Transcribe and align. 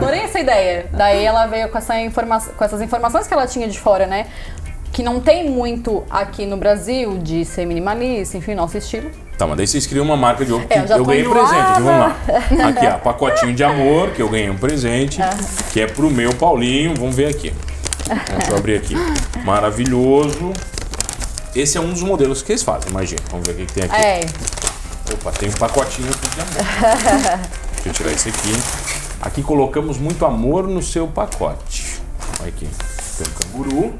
adorei 0.00 0.20
essa 0.20 0.38
ideia. 0.38 0.86
Daí 0.92 1.24
ela 1.24 1.46
veio 1.46 1.68
com, 1.68 1.78
essa 1.78 1.98
informa 2.00 2.40
com 2.40 2.64
essas 2.64 2.80
informações 2.80 3.26
que 3.26 3.34
ela 3.34 3.46
tinha 3.46 3.68
de 3.68 3.78
fora, 3.78 4.06
né? 4.06 4.26
Que 4.92 5.02
não 5.02 5.20
tem 5.20 5.48
muito 5.48 6.02
aqui 6.10 6.46
no 6.46 6.56
Brasil 6.56 7.18
de 7.18 7.44
ser 7.44 7.64
minimalista, 7.64 8.36
enfim, 8.36 8.54
nosso 8.54 8.76
estilo. 8.76 9.10
Tá, 9.38 9.46
mas 9.46 9.56
daí 9.56 9.66
vocês 9.66 9.86
criam 9.86 10.04
uma 10.04 10.16
marca 10.16 10.44
de 10.44 10.52
ovo 10.52 10.66
que 10.66 10.74
É, 10.74 10.84
eu 10.84 10.98
eu 10.98 11.04
ganhei 11.04 11.24
presente, 11.24 11.80
vamos 11.80 11.86
lá. 11.86 12.16
Aqui, 12.68 12.86
ó, 12.86 12.98
pacotinho 12.98 13.54
de 13.54 13.64
amor, 13.64 14.10
que 14.10 14.20
eu 14.20 14.28
ganhei 14.28 14.50
um 14.50 14.58
presente, 14.58 15.18
que 15.72 15.80
é 15.80 15.86
pro 15.86 16.10
meu 16.10 16.34
Paulinho. 16.34 16.94
Vamos 16.96 17.16
ver 17.16 17.26
aqui. 17.26 17.54
Deixa 18.36 18.50
eu 18.50 18.56
abrir 18.56 18.76
aqui. 18.76 18.94
Maravilhoso. 19.44 20.52
Esse 21.54 21.78
é 21.78 21.80
um 21.80 21.90
dos 21.90 22.02
modelos 22.02 22.42
que 22.42 22.52
eles 22.52 22.62
fazem, 22.62 22.90
imagina. 22.90 23.22
Vamos 23.30 23.46
ver 23.46 23.54
o 23.54 23.56
que, 23.56 23.66
que 23.66 23.72
tem 23.72 23.84
aqui. 23.84 23.96
É, 23.96 24.20
Opa, 25.12 25.32
tem 25.32 25.48
um 25.48 25.52
pacotinho 25.52 26.08
aqui 26.10 26.28
de 26.28 26.40
amor. 26.40 27.38
Deixa 27.74 27.88
eu 27.88 27.92
tirar 27.92 28.12
esse 28.12 28.28
aqui. 28.28 28.52
Aqui 29.20 29.42
colocamos 29.42 29.98
muito 29.98 30.24
amor 30.24 30.66
no 30.66 30.82
seu 30.82 31.06
pacote. 31.06 32.00
Olha 32.40 32.48
aqui. 32.48 32.68
Tem 33.18 33.26
um 33.26 33.30
canguru. 33.52 33.94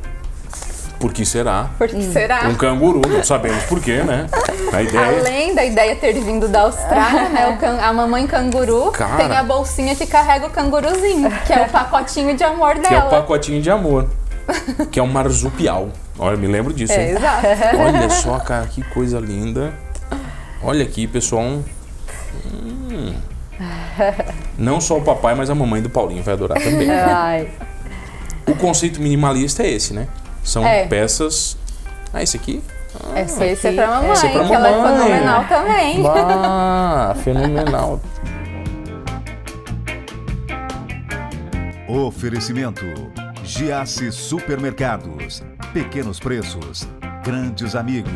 Por 0.98 1.12
que 1.14 1.24
será? 1.24 1.70
Por 1.78 1.88
que 1.88 2.02
será? 2.12 2.46
Um 2.46 2.54
canguru, 2.54 3.00
não 3.08 3.24
sabemos 3.24 3.62
por 3.64 3.80
quê, 3.80 4.02
né? 4.02 4.28
A 4.72 4.82
ideia. 4.82 5.18
Além 5.20 5.54
da 5.54 5.64
ideia 5.64 5.96
ter 5.96 6.12
vindo 6.12 6.46
da 6.46 6.62
Austrália, 6.62 7.28
né? 7.30 7.48
o 7.48 7.56
can- 7.58 7.78
a 7.80 7.90
mamãe 7.92 8.26
canguru 8.26 8.90
Cara. 8.92 9.16
tem 9.16 9.34
a 9.34 9.42
bolsinha 9.42 9.94
que 9.96 10.06
carrega 10.06 10.46
o 10.46 10.50
canguruzinho, 10.50 11.30
que 11.46 11.52
é 11.54 11.62
o 11.62 11.68
pacotinho 11.70 12.36
de 12.36 12.44
amor 12.44 12.74
Que 12.74 12.86
é 12.94 12.98
o 12.98 13.00
dela. 13.00 13.10
pacotinho 13.10 13.62
de 13.62 13.70
amor. 13.70 14.08
Que 14.90 15.00
é 15.00 15.02
um 15.02 15.06
marsupial. 15.06 15.88
Olha, 16.18 16.36
me 16.36 16.46
lembro 16.46 16.72
disso, 16.74 16.92
É, 16.92 17.10
hein? 17.10 17.16
exato. 17.16 17.46
Olha 17.78 18.10
só, 18.10 18.38
cara, 18.38 18.66
que 18.66 18.82
coisa 18.90 19.18
linda. 19.18 19.72
Olha 20.62 20.82
aqui, 20.84 21.06
pessoal. 21.06 21.44
Hum. 22.44 23.14
Não 24.58 24.80
só 24.80 24.98
o 24.98 25.02
papai, 25.02 25.34
mas 25.34 25.50
a 25.50 25.54
mamãe 25.54 25.80
do 25.82 25.90
Paulinho 25.90 26.22
vai 26.22 26.34
adorar 26.34 26.58
também. 26.60 26.88
ai. 26.90 27.48
O 28.46 28.54
conceito 28.54 29.00
minimalista 29.00 29.62
é 29.62 29.70
esse, 29.70 29.92
né? 29.94 30.08
São 30.42 30.66
É. 30.66 30.86
peças. 30.86 31.56
Ah, 32.12 32.22
esse 32.22 32.36
aqui? 32.36 32.62
Essa 33.14 33.46
Esse 33.46 33.66
é 33.68 33.70
aqui 33.70 33.76
pra 33.78 33.86
mamãe, 33.88 34.12
Esse 34.12 34.26
é 34.26 34.30
pra 34.32 34.44
que 34.44 34.52
ela 34.52 34.68
é 34.68 34.76
mamãe. 34.76 34.98
fenomenal 35.04 35.44
também. 35.48 36.02
Ah, 36.06 37.14
fenomenal. 37.22 38.00
Oferecimento: 41.88 42.84
Giasse 43.44 44.10
Supermercados. 44.12 45.42
Pequenos 45.72 46.18
preços, 46.18 46.86
grandes 47.24 47.74
amigos. 47.76 48.10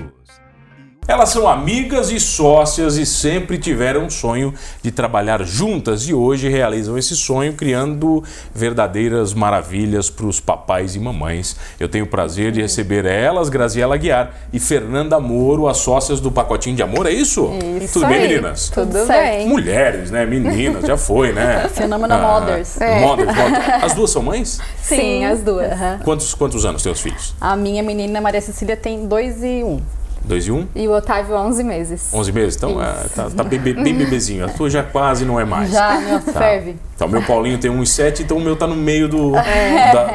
Elas 1.07 1.29
são 1.29 1.47
amigas 1.47 2.11
e 2.11 2.19
sócias 2.19 2.97
e 2.97 3.05
sempre 3.05 3.59
tiveram 3.59 4.05
um 4.05 4.11
sonho 4.11 4.55
de 4.83 4.91
trabalhar 4.91 5.45
juntas 5.45 6.09
e 6.09 6.15
hoje 6.15 6.49
realizam 6.49 6.97
esse 6.97 7.15
sonho 7.15 7.53
criando 7.53 8.25
verdadeiras 8.55 9.35
maravilhas 9.35 10.09
para 10.09 10.25
os 10.25 10.41
papais 10.41 10.97
e 10.97 10.99
mamães. 10.99 11.57
Eu 11.79 11.91
tenho 11.91 12.07
o 12.07 12.09
prazer 12.09 12.53
de 12.53 12.63
receber 12.63 13.05
elas, 13.05 13.51
Graziela 13.51 13.99
Guiar 13.99 14.35
e 14.51 14.59
Fernanda 14.59 15.21
Moro, 15.21 15.69
as 15.69 15.77
sócias 15.77 16.21
do 16.21 16.33
Pacotinho 16.33 16.75
de 16.75 16.83
Amor, 16.83 17.07
é 17.07 17.11
isso? 17.11 17.51
Isso 17.83 18.01
Tudo 18.01 18.09
bem, 18.09 18.21
aí. 18.23 18.29
meninas? 18.29 18.71
Tudo 18.71 19.07
bem. 19.07 19.47
Mulheres, 19.47 20.11
né? 20.11 20.25
Meninas, 20.25 20.87
já 20.87 20.97
foi, 20.97 21.33
né? 21.33 21.69
Fenômeno 21.75 22.19
Mothers. 22.19 22.81
É. 22.81 23.01
Mothers, 23.01 23.29
Mothers. 23.29 23.85
As 23.85 23.93
duas 23.93 24.11
são 24.11 24.23
mães? 24.23 24.59
Sim, 24.81 25.27
as 25.27 25.43
duas. 25.43 25.71
Aham. 25.71 26.01
Quantos, 26.03 26.33
quantos 26.33 26.65
anos 26.65 26.83
teus 26.83 26.99
filhos? 27.01 27.35
A 27.39 27.55
minha 27.55 27.83
menina 27.83 28.23
Maria 28.23 28.41
Cecília 28.41 28.75
tem 28.75 29.07
dois 29.07 29.45
e 29.45 29.63
um. 29.63 29.83
Dois 30.25 30.47
e 30.47 30.51
um? 30.53 30.67
E 30.75 30.89
o 30.89 30.93
Otávio, 30.93 31.37
11 31.37 31.63
meses. 31.63 32.09
11 32.15 32.33
meses? 32.33 32.57
Então, 32.57 32.83
é, 32.83 32.93
tá, 33.15 33.29
tá 33.31 33.45
bebe- 33.45 33.75
bem 33.75 33.95
bebezinho. 33.95 34.47
A 34.47 34.49
tua 34.49 34.71
já 34.71 34.83
quase 34.83 35.25
não 35.25 35.39
é 35.39 35.45
mais. 35.45 35.71
Já, 35.71 36.01
meu, 36.01 36.21
Tá. 36.21 36.33
ferve. 36.41 36.77
Então, 36.97 37.07
meu 37.09 37.23
Paulinho 37.23 37.59
tem 37.59 37.71
1,7, 37.71 38.21
então 38.23 38.39
o 38.39 38.41
meu 38.41 38.57
tá 38.57 38.67
no 38.67 38.75
meio 38.75 39.07
do, 39.07 39.33
da, 39.33 39.41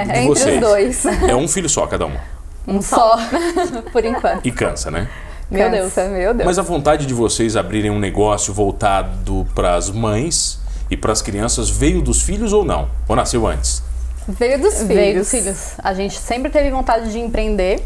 de 0.04 0.10
Entre 0.12 0.26
vocês. 0.26 0.56
os 0.56 0.60
dois. 0.70 1.06
É 1.06 1.36
um 1.36 1.48
filho 1.48 1.70
só 1.70 1.86
cada 1.86 2.08
um. 2.08 2.14
Um 2.68 2.82
só. 2.82 3.18
Por 3.94 4.04
enquanto. 4.04 4.46
E 4.46 4.52
cansa, 4.52 4.90
né? 4.90 5.08
Meu 5.52 5.70
Deus. 5.70 5.96
Meu 5.96 6.34
Deus. 6.34 6.46
Mas 6.46 6.58
a 6.60 6.62
vontade 6.64 7.06
de 7.06 7.14
vocês 7.14 7.56
abrirem 7.56 7.92
um 7.92 8.00
negócio 8.00 8.54
voltado 8.54 9.46
para 9.54 9.76
as 9.76 9.90
mães 9.92 10.60
e 10.90 10.98
para 10.98 11.12
as 11.12 11.22
crianças 11.22 11.70
veio 11.70 12.02
dos 12.02 12.22
filhos 12.22 12.52
ou 12.54 12.64
não? 12.66 12.90
Ou 13.08 13.16
nasceu 13.16 13.46
antes? 13.48 13.84
Veio 14.28 14.60
dos 14.60 14.74
filhos. 14.76 14.88
Veio 14.88 15.20
dos 15.20 15.30
filhos. 15.32 15.74
A 15.84 15.94
gente 15.94 16.20
sempre 16.20 16.52
teve 16.52 16.70
vontade 16.70 17.12
de 17.12 17.18
empreender, 17.20 17.84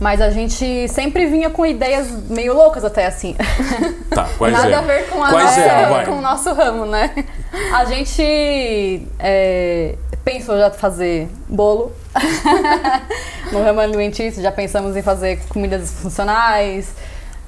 mas 0.00 0.20
a 0.20 0.30
gente 0.30 0.88
sempre 0.88 1.26
vinha 1.26 1.48
com 1.48 1.64
ideias 1.64 2.08
meio 2.28 2.54
loucas 2.54 2.84
até 2.84 3.06
assim. 3.06 3.34
Tá, 4.10 4.28
quais 4.38 4.52
Nada 4.52 4.68
eram? 4.68 4.78
a 4.78 4.82
ver 4.82 5.08
com, 5.08 5.22
a 5.22 5.28
Quais 5.30 5.44
nossa, 5.44 5.60
eram, 5.60 5.90
vai? 5.90 6.06
com 6.06 6.12
o 6.12 6.20
nosso 6.20 6.52
ramo, 6.52 6.86
né? 6.86 7.24
A 7.72 7.84
gente 7.84 9.06
é, 9.18 9.94
pensou 10.24 10.58
já 10.58 10.70
fazer 10.70 11.28
bolo. 11.48 11.92
no 13.52 13.62
ramo 13.62 13.80
alimentício, 13.80 14.42
já 14.42 14.52
pensamos 14.52 14.96
em 14.96 15.02
fazer 15.02 15.38
comidas 15.48 15.90
funcionais. 15.90 16.92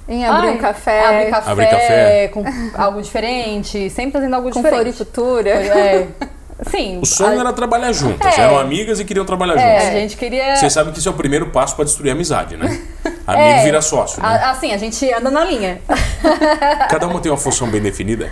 Em 0.09 0.25
abrir 0.25 0.49
Ai, 0.49 0.55
um 0.55 0.59
café, 0.59 1.05
Abrir 1.05 1.31
café, 1.31 1.51
Abrir 1.51 1.67
café. 1.67 2.29
com 2.29 2.43
algo 2.75 3.03
diferente, 3.03 3.91
sempre 3.91 4.13
fazendo 4.13 4.35
algo 4.35 4.51
com 4.51 4.63
diferente. 4.63 4.93
floricultura. 4.95 5.51
É. 5.51 6.07
Sim. 6.71 6.99
O 7.01 7.07
sonho 7.07 7.39
a, 7.39 7.41
era 7.41 7.53
trabalhar 7.53 7.93
juntas. 7.93 8.37
É. 8.37 8.41
Eram 8.43 8.59
amigas 8.59 8.99
e 8.99 9.05
queriam 9.05 9.25
trabalhar 9.25 9.55
é, 9.57 9.77
a 9.77 9.81
juntas. 9.81 9.95
gente 9.95 10.17
queria. 10.17 10.57
Vocês 10.57 10.73
sabem 10.73 10.93
que 10.93 10.99
isso 10.99 11.09
é 11.09 11.13
o 11.13 11.15
primeiro 11.15 11.51
passo 11.51 11.77
para 11.77 11.85
destruir 11.85 12.11
a 12.11 12.13
amizade, 12.15 12.57
né? 12.57 12.67
Amigo 13.27 13.43
É. 13.61 13.63
vira 13.63 13.81
sócio, 13.83 14.23
né? 14.23 14.29
a- 14.29 14.51
assim, 14.51 14.73
a 14.73 14.79
gente 14.79 15.13
anda 15.13 15.31
na 15.31 15.45
linha. 15.45 15.81
Cada 16.91 17.07
uma 17.07 17.21
tem 17.21 17.31
uma 17.31 17.39
função 17.39 17.69
bem 17.69 17.81
definida. 17.81 18.31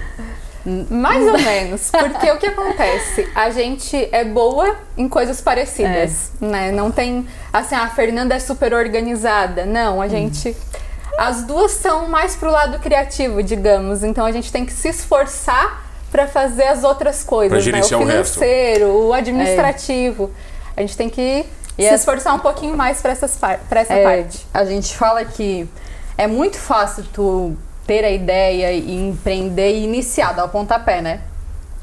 Mais 0.90 1.24
ou 1.24 1.38
menos, 1.38 1.90
porque 1.92 2.28
o 2.32 2.38
que 2.38 2.46
acontece? 2.46 3.28
A 3.36 3.50
gente 3.50 4.08
é 4.10 4.24
boa 4.24 4.74
em 4.98 5.08
coisas 5.08 5.40
parecidas, 5.40 6.32
né? 6.40 6.72
Não 6.72 6.90
tem, 6.90 7.24
assim, 7.52 7.76
a 7.76 7.86
Fernanda 7.88 8.34
é 8.34 8.40
super 8.40 8.74
organizada. 8.74 9.64
Não, 9.64 10.02
a 10.02 10.08
gente... 10.08 10.56
As 11.18 11.44
duas 11.44 11.70
são 11.70 12.08
mais 12.08 12.34
pro 12.34 12.50
lado 12.50 12.78
criativo, 12.80 13.42
digamos. 13.44 14.02
Então 14.02 14.26
a 14.26 14.32
gente 14.32 14.50
tem 14.50 14.66
que 14.66 14.72
se 14.72 14.88
esforçar 14.88 15.85
para 16.16 16.26
fazer 16.26 16.64
as 16.64 16.82
outras 16.82 17.22
coisas, 17.22 17.66
né? 17.66 17.78
O 17.78 17.84
o 17.84 17.88
financeiro, 17.98 18.86
o 19.08 19.12
administrativo. 19.12 20.30
A 20.74 20.80
gente 20.80 20.96
tem 20.96 21.10
que 21.10 21.44
E 21.76 21.82
se 21.82 21.88
é- 21.88 21.94
esforçar 21.94 22.34
um 22.34 22.38
pouquinho 22.38 22.74
mais 22.74 23.02
para 23.02 23.12
essa 23.12 23.26
É, 23.94 24.02
parte. 24.02 24.46
A 24.54 24.64
gente 24.64 24.96
fala 24.96 25.22
que 25.26 25.68
é 26.16 26.26
muito 26.26 26.56
fácil 26.56 27.04
tu 27.12 27.54
ter 27.86 28.02
a 28.02 28.10
ideia 28.10 28.72
e 28.72 28.96
empreender 29.08 29.72
e 29.72 29.84
iniciar, 29.84 30.32
dar 30.32 30.46
o 30.46 30.48
pontapé, 30.48 31.02
né? 31.02 31.20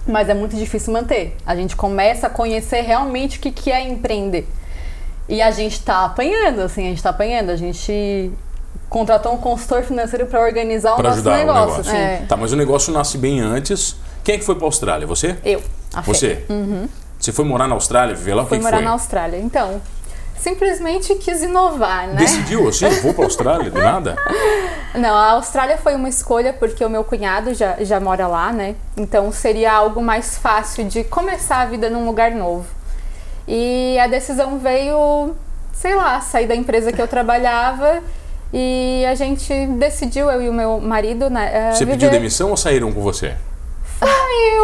Mas 0.08 0.28
é 0.30 0.34
muito 0.34 0.56
difícil 0.56 0.92
manter. 0.92 1.38
A 1.46 1.56
gente 1.56 1.76
começa 1.76 2.26
a 2.26 2.30
conhecer 2.30 2.82
realmente 2.82 3.38
o 3.38 3.40
que, 3.40 3.52
que 3.52 3.72
é 3.72 3.82
empreender. 3.82 4.48
E 5.30 5.42
a 5.44 5.52
gente 5.52 5.80
tá 5.82 6.06
apanhando, 6.06 6.62
assim, 6.62 6.88
a 6.88 6.90
gente 6.90 7.04
tá 7.04 7.12
apanhando. 7.12 7.52
A 7.52 7.56
gente 7.56 8.32
contratou 8.94 9.34
um 9.34 9.38
consultor 9.38 9.81
financeiro 9.81 10.28
para 10.28 10.40
organizar 10.40 10.94
o 10.94 10.96
Para 10.98 11.09
nosso 11.09 11.16
ajudar 11.16 11.38
negócio. 11.38 11.64
o 11.64 11.78
negócio. 11.78 11.96
É. 11.96 12.18
Tá, 12.28 12.38
mas 12.38 12.54
o 12.54 12.56
negócio 12.56 12.94
nasce 12.94 13.18
bem 13.18 13.42
antes. 13.42 13.96
Quem 14.24 14.36
é 14.36 14.38
que 14.38 14.46
foi 14.46 14.54
para 14.54 14.66
Austrália? 14.66 15.08
Você? 15.08 15.36
Eu 15.44 15.64
A 15.92 16.04
Fê. 16.04 16.14
Você? 16.14 16.46
Você 17.20 17.32
foi 17.32 17.44
morar 17.44 17.68
na 17.68 17.74
Austrália, 17.74 18.14
viver 18.14 18.36
lá? 18.36 18.46
Fui 18.46 18.59
morar 18.59 18.78
foi? 18.78 18.86
na 18.86 18.92
Austrália. 18.92 19.40
Então, 19.40 19.82
simplesmente 20.38 21.16
quis 21.16 21.42
inovar, 21.42 22.08
né? 22.08 22.18
Decidiu 22.18 22.68
assim, 22.68 22.88
vou 23.02 23.16
para 23.16 23.24
Austrália, 23.24 23.72
do 23.72 23.82
nada? 23.82 24.16
Não, 24.94 25.16
a 25.16 25.32
Austrália 25.32 25.78
foi 25.80 25.96
uma 25.96 26.08
escolha 26.08 26.53
porque 26.53 26.86
o 26.86 26.90
meu 26.90 27.03
cunhado 27.03 27.52
já, 27.56 27.78
já 27.80 28.00
mora 28.00 28.28
lá, 28.28 28.53
né? 28.53 28.76
Então 28.96 29.32
seria 29.32 29.74
algo 29.74 30.03
mais 30.03 30.38
fácil 30.38 30.86
de 30.86 31.03
começar 31.03 31.62
a 31.62 31.66
vida 31.66 31.90
num 31.90 32.06
lugar 32.06 32.30
novo. 32.30 32.68
E 33.48 33.98
a 33.98 34.06
decisão 34.06 34.59
veio, 34.59 35.36
sei 35.74 35.96
lá, 35.96 36.22
sair 36.22 36.46
da 36.46 36.56
empresa 36.56 36.94
que 36.94 37.02
eu 37.02 37.08
trabalhava 37.08 38.03
e 38.53 39.03
a 39.09 39.16
gente 39.16 39.52
decidiu, 39.78 40.30
eu 40.30 40.41
e 40.41 40.50
o 40.50 40.53
meu 40.53 40.80
marido, 40.80 41.30
né? 41.30 41.50
eh, 41.53 41.72
Você 41.72 41.86
viver 41.86 41.97
pediu 41.97 42.09
demissão 42.12 42.50
ou 42.52 42.58
saíram 42.58 42.91
com 42.91 43.02
você? 43.02 43.34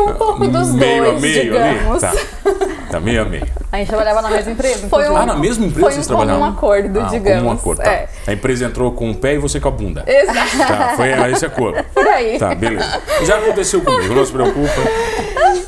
um 0.07 0.13
pouco 0.13 0.47
dos 0.47 0.72
meio 0.73 1.03
dois, 1.05 1.17
a 1.17 1.19
meio 1.19 1.41
digamos. 1.44 2.03
ali? 2.03 2.18
Tá. 2.18 2.25
tá, 2.91 3.00
meio 3.00 3.21
a 3.21 3.25
meio. 3.25 3.47
A 3.71 3.77
gente 3.77 3.88
trabalhava 3.88 4.21
na 4.21 4.30
mesma 4.30 4.51
empresa. 4.51 4.88
Foi 4.89 5.09
um- 5.09 5.15
Ah, 5.18 5.25
na 5.25 5.36
mesma 5.36 5.65
empresa 5.65 5.81
foi 5.81 5.91
vocês 5.94 6.06
um 6.06 6.07
trabalhavam? 6.07 6.41
comum 6.41 6.57
acordo, 6.57 7.00
ah, 7.00 7.03
um 7.03 7.09
digamos. 7.09 7.44
comum 7.44 7.51
acordo, 7.51 7.81
tá. 7.83 7.91
É. 7.91 8.09
A 8.27 8.33
empresa 8.33 8.65
entrou 8.65 8.91
com 8.94 9.12
o 9.12 9.15
pé 9.15 9.36
e 9.36 9.38
você 9.38 9.59
com 9.59 9.68
a 9.68 9.71
bunda. 9.71 10.03
Exato, 10.07 10.57
Tá, 10.68 10.94
foi 10.95 11.31
esse 11.31 11.45
acordo. 11.45 11.83
por 11.94 12.07
aí. 12.07 12.38
Tá, 12.38 12.53
beleza. 12.56 13.01
Já 13.24 13.38
aconteceu 13.38 13.81
comigo, 13.81 14.13
não 14.13 14.25
se 14.25 14.31
preocupa. 14.31 14.81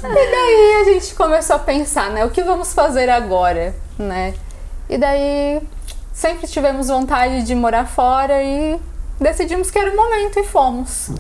E 0.04 0.32
daí 0.32 0.82
a 0.82 0.84
gente 0.94 1.14
começou 1.16 1.56
a 1.56 1.60
pensar, 1.60 2.10
né? 2.10 2.26
O 2.26 2.30
que 2.30 2.42
vamos 2.44 2.74
fazer 2.74 3.10
agora, 3.10 3.74
né? 4.00 4.34
E 4.90 4.98
daí 4.98 5.62
sempre 6.12 6.48
tivemos 6.48 6.88
vontade 6.88 7.44
de 7.44 7.56
morar 7.56 7.86
fora 7.86 8.42
e 8.44 8.80
decidimos 9.20 9.70
que 9.72 9.78
era 9.80 9.92
o 9.92 9.96
momento 9.96 10.40
e 10.40 10.44
fomos. 10.44 11.12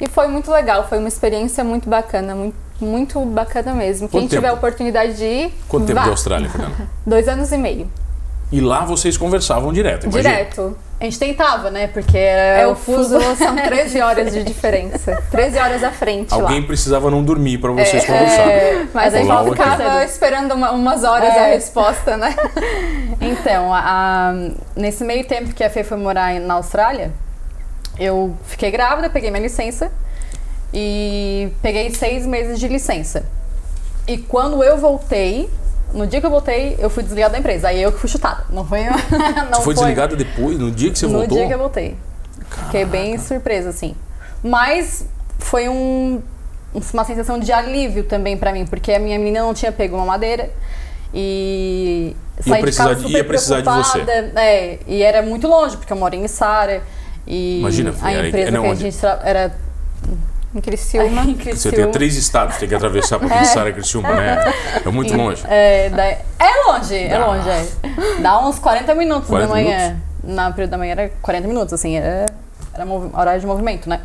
E 0.00 0.08
foi 0.08 0.28
muito 0.28 0.50
legal, 0.50 0.88
foi 0.88 0.98
uma 0.98 1.08
experiência 1.08 1.62
muito 1.62 1.88
bacana, 1.88 2.34
muito, 2.34 2.56
muito 2.80 3.20
bacana 3.26 3.74
mesmo. 3.74 4.08
Quem 4.08 4.20
Quanto 4.22 4.30
tiver 4.30 4.42
tempo? 4.48 4.54
a 4.54 4.58
oportunidade 4.58 5.14
de 5.16 5.24
ir, 5.24 5.54
Quanto 5.68 5.86
tempo 5.86 5.98
vá. 5.98 6.04
de 6.04 6.10
Austrália, 6.10 6.48
Fernanda? 6.50 6.88
Dois 7.06 7.28
anos 7.28 7.52
e 7.52 7.56
meio. 7.58 7.90
E 8.50 8.60
lá 8.60 8.84
vocês 8.84 9.16
conversavam 9.16 9.72
direto, 9.72 10.04
imagina. 10.06 10.22
Direto. 10.34 10.76
A 11.00 11.04
gente 11.04 11.18
tentava, 11.18 11.70
né? 11.70 11.86
Porque 11.86 12.18
é, 12.18 12.60
É, 12.60 12.66
o 12.66 12.74
fuso 12.76 13.18
são 13.36 13.56
13 13.56 14.02
horas 14.02 14.32
de 14.34 14.44
diferença. 14.44 15.16
13 15.32 15.58
horas 15.58 15.82
à 15.82 15.90
frente 15.90 16.34
Alguém 16.34 16.60
lá. 16.60 16.66
precisava 16.66 17.10
não 17.10 17.24
dormir 17.24 17.56
para 17.56 17.70
vocês 17.72 18.04
conversarem. 18.04 18.52
É, 18.52 18.86
Mas 18.92 19.14
a 19.14 19.18
gente 19.18 19.50
ficava 19.50 20.04
esperando 20.04 20.52
uma- 20.52 20.72
umas 20.72 21.02
horas 21.02 21.34
É. 21.34 21.38
a 21.40 21.46
resposta, 21.54 22.16
né? 22.18 22.36
Então, 23.18 23.72
a- 23.72 23.80
a- 24.30 24.34
nesse 24.76 25.02
meio 25.02 25.24
tempo 25.26 25.54
que 25.54 25.64
a 25.64 25.70
Fê 25.70 25.82
foi 25.84 25.96
morar 25.96 26.34
na 26.40 26.54
Austrália, 26.54 27.10
eu 27.98 28.36
fiquei 28.44 28.70
grávida, 28.70 29.08
peguei 29.10 29.30
minha 29.30 29.42
licença 29.42 29.90
e 30.72 31.50
peguei 31.62 31.90
seis 31.94 32.26
meses 32.26 32.58
de 32.60 32.68
licença. 32.68 33.24
E 34.06 34.18
quando 34.18 34.62
eu 34.62 34.76
voltei, 34.78 35.48
no 35.92 36.06
dia 36.06 36.20
que 36.20 36.26
eu 36.26 36.30
voltei, 36.30 36.76
eu 36.78 36.88
fui 36.90 37.02
desligada 37.02 37.32
da 37.32 37.38
empresa. 37.38 37.68
Aí 37.68 37.82
eu 37.82 37.92
que 37.92 37.98
fui 37.98 38.08
chutada. 38.08 38.44
Não 38.50 38.64
foi. 38.64 38.80
Não 39.50 39.58
Você 39.58 39.62
foi 39.62 39.74
desligada 39.74 40.16
depois, 40.16 40.58
no 40.58 40.70
dia 40.70 40.90
que 40.90 40.98
você 40.98 41.06
no 41.06 41.12
voltou? 41.18 41.36
dia 41.38 41.46
que 41.46 41.54
eu 41.54 41.58
voltei. 41.58 41.96
Fiquei 42.66 42.84
bem 42.84 43.16
surpresa, 43.18 43.70
assim. 43.70 43.94
Mas 44.42 45.06
foi 45.38 45.68
um, 45.68 46.20
uma 46.92 47.04
sensação 47.04 47.38
de 47.38 47.52
alívio 47.52 48.04
também 48.04 48.36
pra 48.36 48.52
mim, 48.52 48.66
porque 48.66 48.92
a 48.92 48.98
minha 48.98 49.18
menina 49.18 49.40
não 49.42 49.54
tinha 49.54 49.70
pego 49.72 49.96
uma 49.96 50.06
madeira 50.06 50.50
e 51.12 52.14
Ia 52.38 52.42
saí 52.44 52.54
de 52.56 52.60
precisar 52.62 52.84
casa 52.84 52.94
de- 52.96 53.02
super 53.02 53.16
ia 53.18 53.24
precisar 53.24 53.60
de 53.60 53.68
você. 53.68 54.00
É, 54.36 54.78
e 54.86 55.02
era 55.02 55.22
muito 55.22 55.46
longe, 55.46 55.76
porque 55.76 55.92
eu 55.92 55.96
moro 55.96 56.14
em 56.14 56.26
Sara 56.28 56.82
e 57.26 57.58
Imagina, 57.60 57.94
a 58.00 58.12
era- 58.12 58.28
empresa 58.28 58.48
era 58.48 58.60
que 58.60 58.66
a 58.66 58.74
gente 58.74 59.06
era 59.24 59.52
Em 60.54 60.60
Criciúma. 60.60 61.22
em 61.28 61.34
Você 61.34 61.42
Criciúma. 61.42 61.76
tem 61.76 61.90
três 61.90 62.16
estados, 62.16 62.56
tem 62.56 62.68
que 62.68 62.74
atravessar 62.74 63.18
para 63.18 63.28
pensar 63.28 63.68
em 63.68 63.72
Criciúma, 63.72 64.12
né? 64.14 64.52
É 64.84 64.88
muito 64.90 65.14
longe. 65.16 65.42
É, 65.48 65.88
daí- 65.90 66.18
é 66.38 66.66
longe, 66.66 66.96
é 66.96 67.08
Dá. 67.18 67.26
longe, 67.26 67.48
é. 67.48 67.66
Dá 68.20 68.38
uns 68.46 68.58
40 68.58 68.94
minutos 68.94 69.28
40 69.28 69.46
da 69.48 69.54
manhã. 69.54 69.96
Na 70.22 70.50
período 70.50 70.70
da 70.72 70.78
manhã 70.78 70.92
era 70.92 71.12
40 71.22 71.46
minutos, 71.48 71.72
assim, 71.72 71.96
era, 71.96 72.26
era 72.74 72.84
horário 72.86 73.40
de 73.40 73.46
movimento, 73.46 73.88
né? 73.88 74.00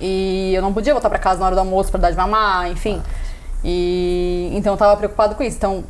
E 0.00 0.52
eu 0.54 0.62
não 0.62 0.72
podia 0.72 0.92
voltar 0.92 1.08
pra 1.10 1.18
casa 1.18 1.40
na 1.40 1.46
hora 1.46 1.54
do 1.54 1.58
almoço 1.58 1.90
pra 1.90 2.00
dar 2.00 2.10
de 2.10 2.16
mamar, 2.16 2.68
enfim. 2.70 3.02
E 3.64 4.50
então 4.54 4.74
eu 4.74 4.76
tava 4.76 4.96
preocupado 4.96 5.34
com 5.34 5.42
isso. 5.42 5.56
Então, 5.56 5.82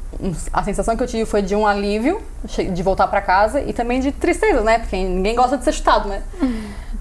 a 0.52 0.62
sensação 0.62 0.96
que 0.96 1.02
eu 1.02 1.06
tive 1.06 1.26
foi 1.26 1.42
de 1.42 1.54
um 1.54 1.66
alívio 1.66 2.22
de 2.72 2.82
voltar 2.82 3.06
pra 3.08 3.20
casa 3.20 3.60
e 3.60 3.72
também 3.72 4.00
de 4.00 4.12
tristeza, 4.12 4.62
né? 4.62 4.78
Porque 4.78 4.96
ninguém 4.96 5.34
gosta 5.36 5.58
de 5.58 5.64
ser 5.64 5.72
chutado, 5.72 6.08
né? 6.08 6.22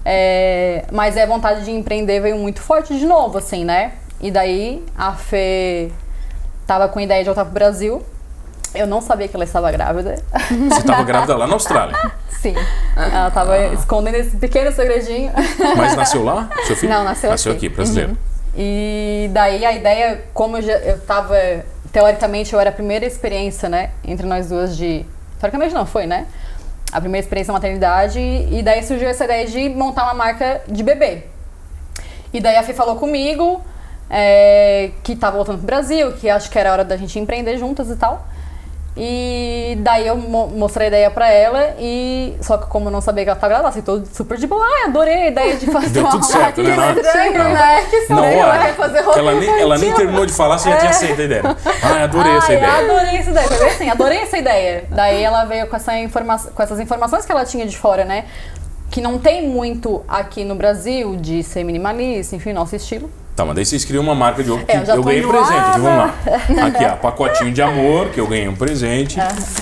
É, 0.08 0.84
mas 0.92 1.16
é 1.16 1.24
a 1.24 1.26
vontade 1.26 1.64
de 1.64 1.72
empreender 1.72 2.20
veio 2.20 2.38
muito 2.38 2.60
forte 2.60 2.96
de 2.96 3.04
novo, 3.04 3.38
assim, 3.38 3.64
né? 3.64 3.94
E 4.20 4.30
daí 4.30 4.84
a 4.96 5.12
Fê 5.14 5.90
tava 6.64 6.88
com 6.88 7.00
a 7.00 7.02
ideia 7.02 7.22
de 7.22 7.26
voltar 7.26 7.44
pro 7.44 7.52
Brasil. 7.52 8.06
Eu 8.72 8.86
não 8.86 9.00
sabia 9.00 9.26
que 9.26 9.34
ela 9.34 9.42
estava 9.42 9.68
grávida. 9.72 10.22
Você 10.70 10.78
estava 10.78 11.02
grávida 11.02 11.36
lá 11.36 11.48
na 11.48 11.54
Austrália, 11.54 11.96
Sim. 12.30 12.54
Ela 12.94 13.32
tava 13.32 13.58
escondendo 13.74 14.14
esse 14.14 14.36
pequeno 14.36 14.70
segredinho. 14.70 15.32
mas 15.76 15.96
nasceu 15.96 16.22
lá? 16.22 16.48
Seu 16.68 16.76
filho? 16.76 16.92
Não, 16.92 17.02
nasceu 17.02 17.28
Nasceu 17.28 17.52
aqui. 17.52 17.66
aqui, 17.66 17.74
brasileiro. 17.74 18.16
E 18.56 19.28
daí 19.32 19.64
a 19.66 19.72
ideia, 19.72 20.22
como 20.32 20.58
eu, 20.58 20.62
já, 20.62 20.74
eu 20.74 21.00
tava. 21.00 21.34
Teoricamente, 21.90 22.52
eu 22.52 22.60
era 22.60 22.70
a 22.70 22.72
primeira 22.72 23.04
experiência, 23.04 23.68
né? 23.68 23.90
Entre 24.04 24.24
nós 24.24 24.48
duas 24.50 24.76
de. 24.76 25.04
Teoricamente 25.40 25.74
não, 25.74 25.84
foi, 25.84 26.06
né? 26.06 26.28
A 26.96 27.00
primeira 27.00 27.22
experiência 27.22 27.52
na 27.52 27.58
maternidade. 27.58 28.18
E 28.18 28.62
daí 28.62 28.82
surgiu 28.82 29.06
essa 29.06 29.24
ideia 29.24 29.46
de 29.46 29.68
montar 29.68 30.04
uma 30.04 30.14
marca 30.14 30.62
de 30.66 30.82
bebê. 30.82 31.24
E 32.32 32.40
daí 32.40 32.56
a 32.56 32.62
Fê 32.62 32.72
falou 32.72 32.96
comigo 32.96 33.62
é, 34.08 34.92
que 35.02 35.14
tá 35.14 35.30
voltando 35.30 35.58
pro 35.58 35.66
Brasil, 35.66 36.12
que 36.12 36.30
acho 36.30 36.50
que 36.50 36.58
era 36.58 36.72
hora 36.72 36.84
da 36.84 36.96
gente 36.96 37.18
empreender 37.18 37.58
juntas 37.58 37.90
e 37.90 37.96
tal. 37.96 38.26
E 38.98 39.76
daí 39.80 40.06
eu 40.06 40.16
mo- 40.16 40.46
mostrei 40.48 40.86
a 40.86 40.88
ideia 40.88 41.10
pra 41.10 41.30
ela 41.30 41.74
e 41.78 42.34
só 42.40 42.56
que 42.56 42.66
como 42.68 42.86
eu 42.88 42.90
não 42.90 43.02
sabia 43.02 43.24
que 43.24 43.30
ela 43.30 43.38
tava 43.38 43.50
grávida, 43.50 43.68
aceitou 43.68 44.02
super 44.10 44.38
de 44.38 44.46
boa. 44.46 44.64
Ah, 44.64 44.86
adorei 44.86 45.14
a 45.14 45.26
ideia 45.28 45.56
de 45.56 45.66
fazer 45.66 45.88
Deu 45.90 46.02
uma 46.04 46.10
tudo 46.12 46.24
certo, 46.24 46.62
né? 46.62 46.74
Não. 46.74 46.92
Estranho, 46.92 47.38
Não. 47.38 47.50
né? 47.52 47.86
Que 47.90 47.96
estranho. 47.96 48.38
Ela 48.40 48.58
quer 48.58 48.74
fazer 48.74 48.98
ela 48.98 49.34
nem, 49.34 49.60
ela 49.60 49.78
nem 49.78 49.92
terminou 49.92 50.24
de 50.24 50.32
falar, 50.32 50.56
você 50.58 50.70
já 50.70 50.78
tinha 50.78 50.90
aceito 50.90 51.20
a 51.20 51.24
ideia. 51.24 51.42
Ai, 51.82 52.02
adorei 52.04 52.36
essa 52.36 52.52
Ai, 52.52 52.56
ideia. 52.56 52.72
adorei 52.72 53.16
essa 53.18 53.30
ideia. 53.30 53.46
Assim, 53.66 53.90
adorei 53.90 54.18
essa 54.18 54.38
ideia. 54.38 54.84
Daí 54.90 55.22
ela 55.22 55.44
veio 55.44 55.66
com, 55.66 55.76
essa 55.76 55.98
informa 55.98 56.38
com 56.38 56.62
essas 56.62 56.80
informações 56.80 57.26
que 57.26 57.32
ela 57.32 57.44
tinha 57.44 57.66
de 57.66 57.76
fora, 57.76 58.04
né? 58.04 58.24
Que 58.90 59.00
não 59.00 59.18
tem 59.18 59.48
muito 59.48 60.02
aqui 60.08 60.44
no 60.44 60.54
Brasil 60.54 61.16
de 61.16 61.42
ser 61.42 61.64
minimalista, 61.64 62.34
enfim, 62.36 62.52
nosso 62.52 62.74
estilo. 62.76 63.10
Tá, 63.34 63.44
mas 63.44 63.54
daí 63.54 63.66
vocês 63.66 63.84
criam 63.84 64.02
uma 64.02 64.14
marca 64.14 64.42
de 64.42 64.50
ovo 64.50 64.64
que 64.64 64.72
É, 64.72 64.78
eu 64.78 64.94
eu 64.94 65.02
ganhei 65.04 65.20
enjoada. 65.20 65.38
presente, 65.46 65.68
aqui, 65.68 65.80
vamos 65.80 65.98
lá. 65.98 66.14
Aqui, 66.66 66.84
ó, 66.86 66.96
pacotinho 66.96 67.52
de 67.52 67.60
amor, 67.60 68.08
que 68.08 68.18
eu 68.18 68.26
ganhei 68.26 68.48
um 68.48 68.56
presente, 68.56 69.18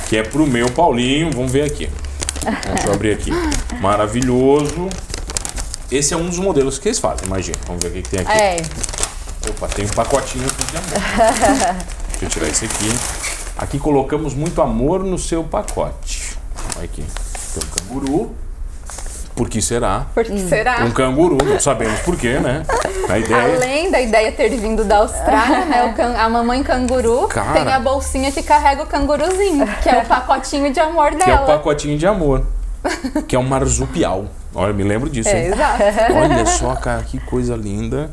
que 0.08 0.16
é 0.16 0.22
pro 0.22 0.46
meu 0.46 0.70
Paulinho, 0.70 1.32
vamos 1.32 1.50
ver 1.50 1.62
aqui. 1.64 1.90
Deixa 2.44 2.86
eu 2.88 2.92
abrir 2.94 3.14
aqui. 3.14 3.32
Maravilhoso. 3.80 4.88
Esse 5.90 6.14
é 6.14 6.16
um 6.16 6.26
dos 6.26 6.38
modelos 6.38 6.78
que 6.78 6.86
eles 6.88 7.00
fazem, 7.00 7.26
imagina. 7.26 7.58
Vamos 7.66 7.82
ver 7.82 7.88
o 7.88 7.92
que, 7.94 8.02
que 8.02 8.08
tem 8.10 8.20
aqui. 8.20 8.30
É, 8.32 8.56
Opa, 9.50 9.66
tem 9.68 9.84
um 9.84 9.88
pacotinho 9.88 10.46
aqui 10.46 10.64
de 10.70 10.76
amor. 10.76 11.76
Deixa 12.10 12.24
eu 12.24 12.28
tirar 12.28 12.48
esse 12.48 12.64
aqui. 12.66 12.88
Aqui 13.58 13.78
colocamos 13.78 14.34
muito 14.34 14.62
amor 14.62 15.02
no 15.02 15.18
seu 15.18 15.42
pacote. 15.42 16.36
Olha 16.76 16.84
aqui. 16.84 17.02
Tem 17.54 17.62
um 17.62 17.66
canguru. 18.00 18.34
Por 19.34 19.48
que 19.48 19.60
será? 19.60 20.06
Por 20.14 20.24
que 20.24 20.38
será? 20.48 20.84
Um 20.84 20.90
canguru, 20.92 21.36
não 21.44 21.58
sabemos 21.58 21.98
por 22.00 22.16
quê, 22.16 22.38
né? 22.38 22.64
A 23.08 23.18
ideia. 23.18 23.56
Além 23.56 23.90
da 23.90 24.00
ideia 24.00 24.30
ter 24.30 24.48
vindo 24.50 24.84
da 24.84 24.98
Austrália, 24.98 25.64
né? 25.64 25.84
o 25.84 25.94
can- 25.94 26.14
a 26.16 26.28
mamãe 26.28 26.62
canguru 26.62 27.26
Cara. 27.26 27.52
tem 27.52 27.72
a 27.72 27.80
bolsinha 27.80 28.30
que 28.30 28.42
carrega 28.44 28.84
o 28.84 28.86
canguruzinho, 28.86 29.66
que 29.82 29.88
é 29.88 29.98
o 29.98 30.04
pacotinho 30.06 30.72
de 30.72 30.78
amor 30.78 31.10
Que 31.10 31.22
é 31.30 31.34
o 31.34 31.36
dela. 31.38 31.46
pacotinho 31.46 31.98
de 31.98 32.06
amor. 32.06 32.46
Que 33.26 33.34
é 33.34 33.38
um 33.38 33.42
marsupial. 33.42 34.26
Olha, 34.54 34.72
me 34.72 34.84
lembro 34.84 35.10
disso, 35.10 35.30
É, 35.30 35.46
hein? 35.46 35.52
exato. 35.52 35.82
Olha 36.14 36.46
só, 36.46 36.74
cara, 36.76 37.02
que 37.02 37.18
coisa 37.18 37.56
linda. 37.56 38.10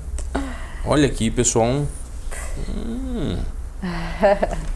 Olha 0.84 1.06
aqui, 1.06 1.30
pessoal. 1.30 1.68
Hum. 2.68 3.38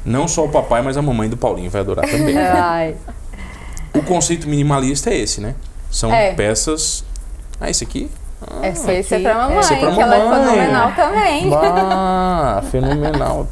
Não 0.04 0.28
só 0.28 0.46
o 0.46 0.50
papai, 0.50 0.82
mas 0.82 0.98
a 0.98 1.02
mamãe 1.02 1.30
do 1.30 1.38
Paulinho 1.38 1.70
vai 1.72 1.82
adorar 1.82 2.06
também. 2.08 2.38
ai. 2.38 2.96
O 3.94 4.02
conceito 4.04 4.48
minimalista 4.48 5.10
é 5.10 5.18
esse, 5.18 5.40
né? 5.42 5.56
São 5.96 6.14
É. 6.14 6.34
peças. 6.34 7.06
Ah, 7.60 7.70
esse 7.70 7.84
aqui? 7.86 8.12
Essa 8.62 8.92
Esse 8.94 9.14
é 9.14 9.18
aqui- 9.18 9.24
pra 9.24 9.34
mamãe, 9.36 9.60
Esse 9.60 9.74
é 9.74 9.78
pra 9.80 9.92
que 9.94 10.02
ela 10.02 10.16
é 10.16 10.20
mamãe. 10.26 10.46
fenomenal 10.50 10.92
também. 10.94 11.50
Bah, 11.50 12.62
fenomenal. 12.70 13.48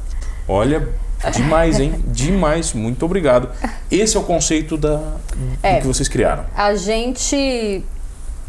Olha, 0.48 0.90
demais, 1.32 1.80
hein? 1.80 1.96
Demais. 2.08 2.74
Muito 2.74 3.06
obrigado. 3.06 3.50
Esse 3.90 4.18
é 4.18 4.20
o 4.20 4.24
conceito 4.24 4.76
da, 4.78 5.00
É. 5.64 5.80
que 5.80 5.88
vocês 5.88 6.10
criaram. 6.10 6.46
A 6.56 6.76
gente. 6.76 7.84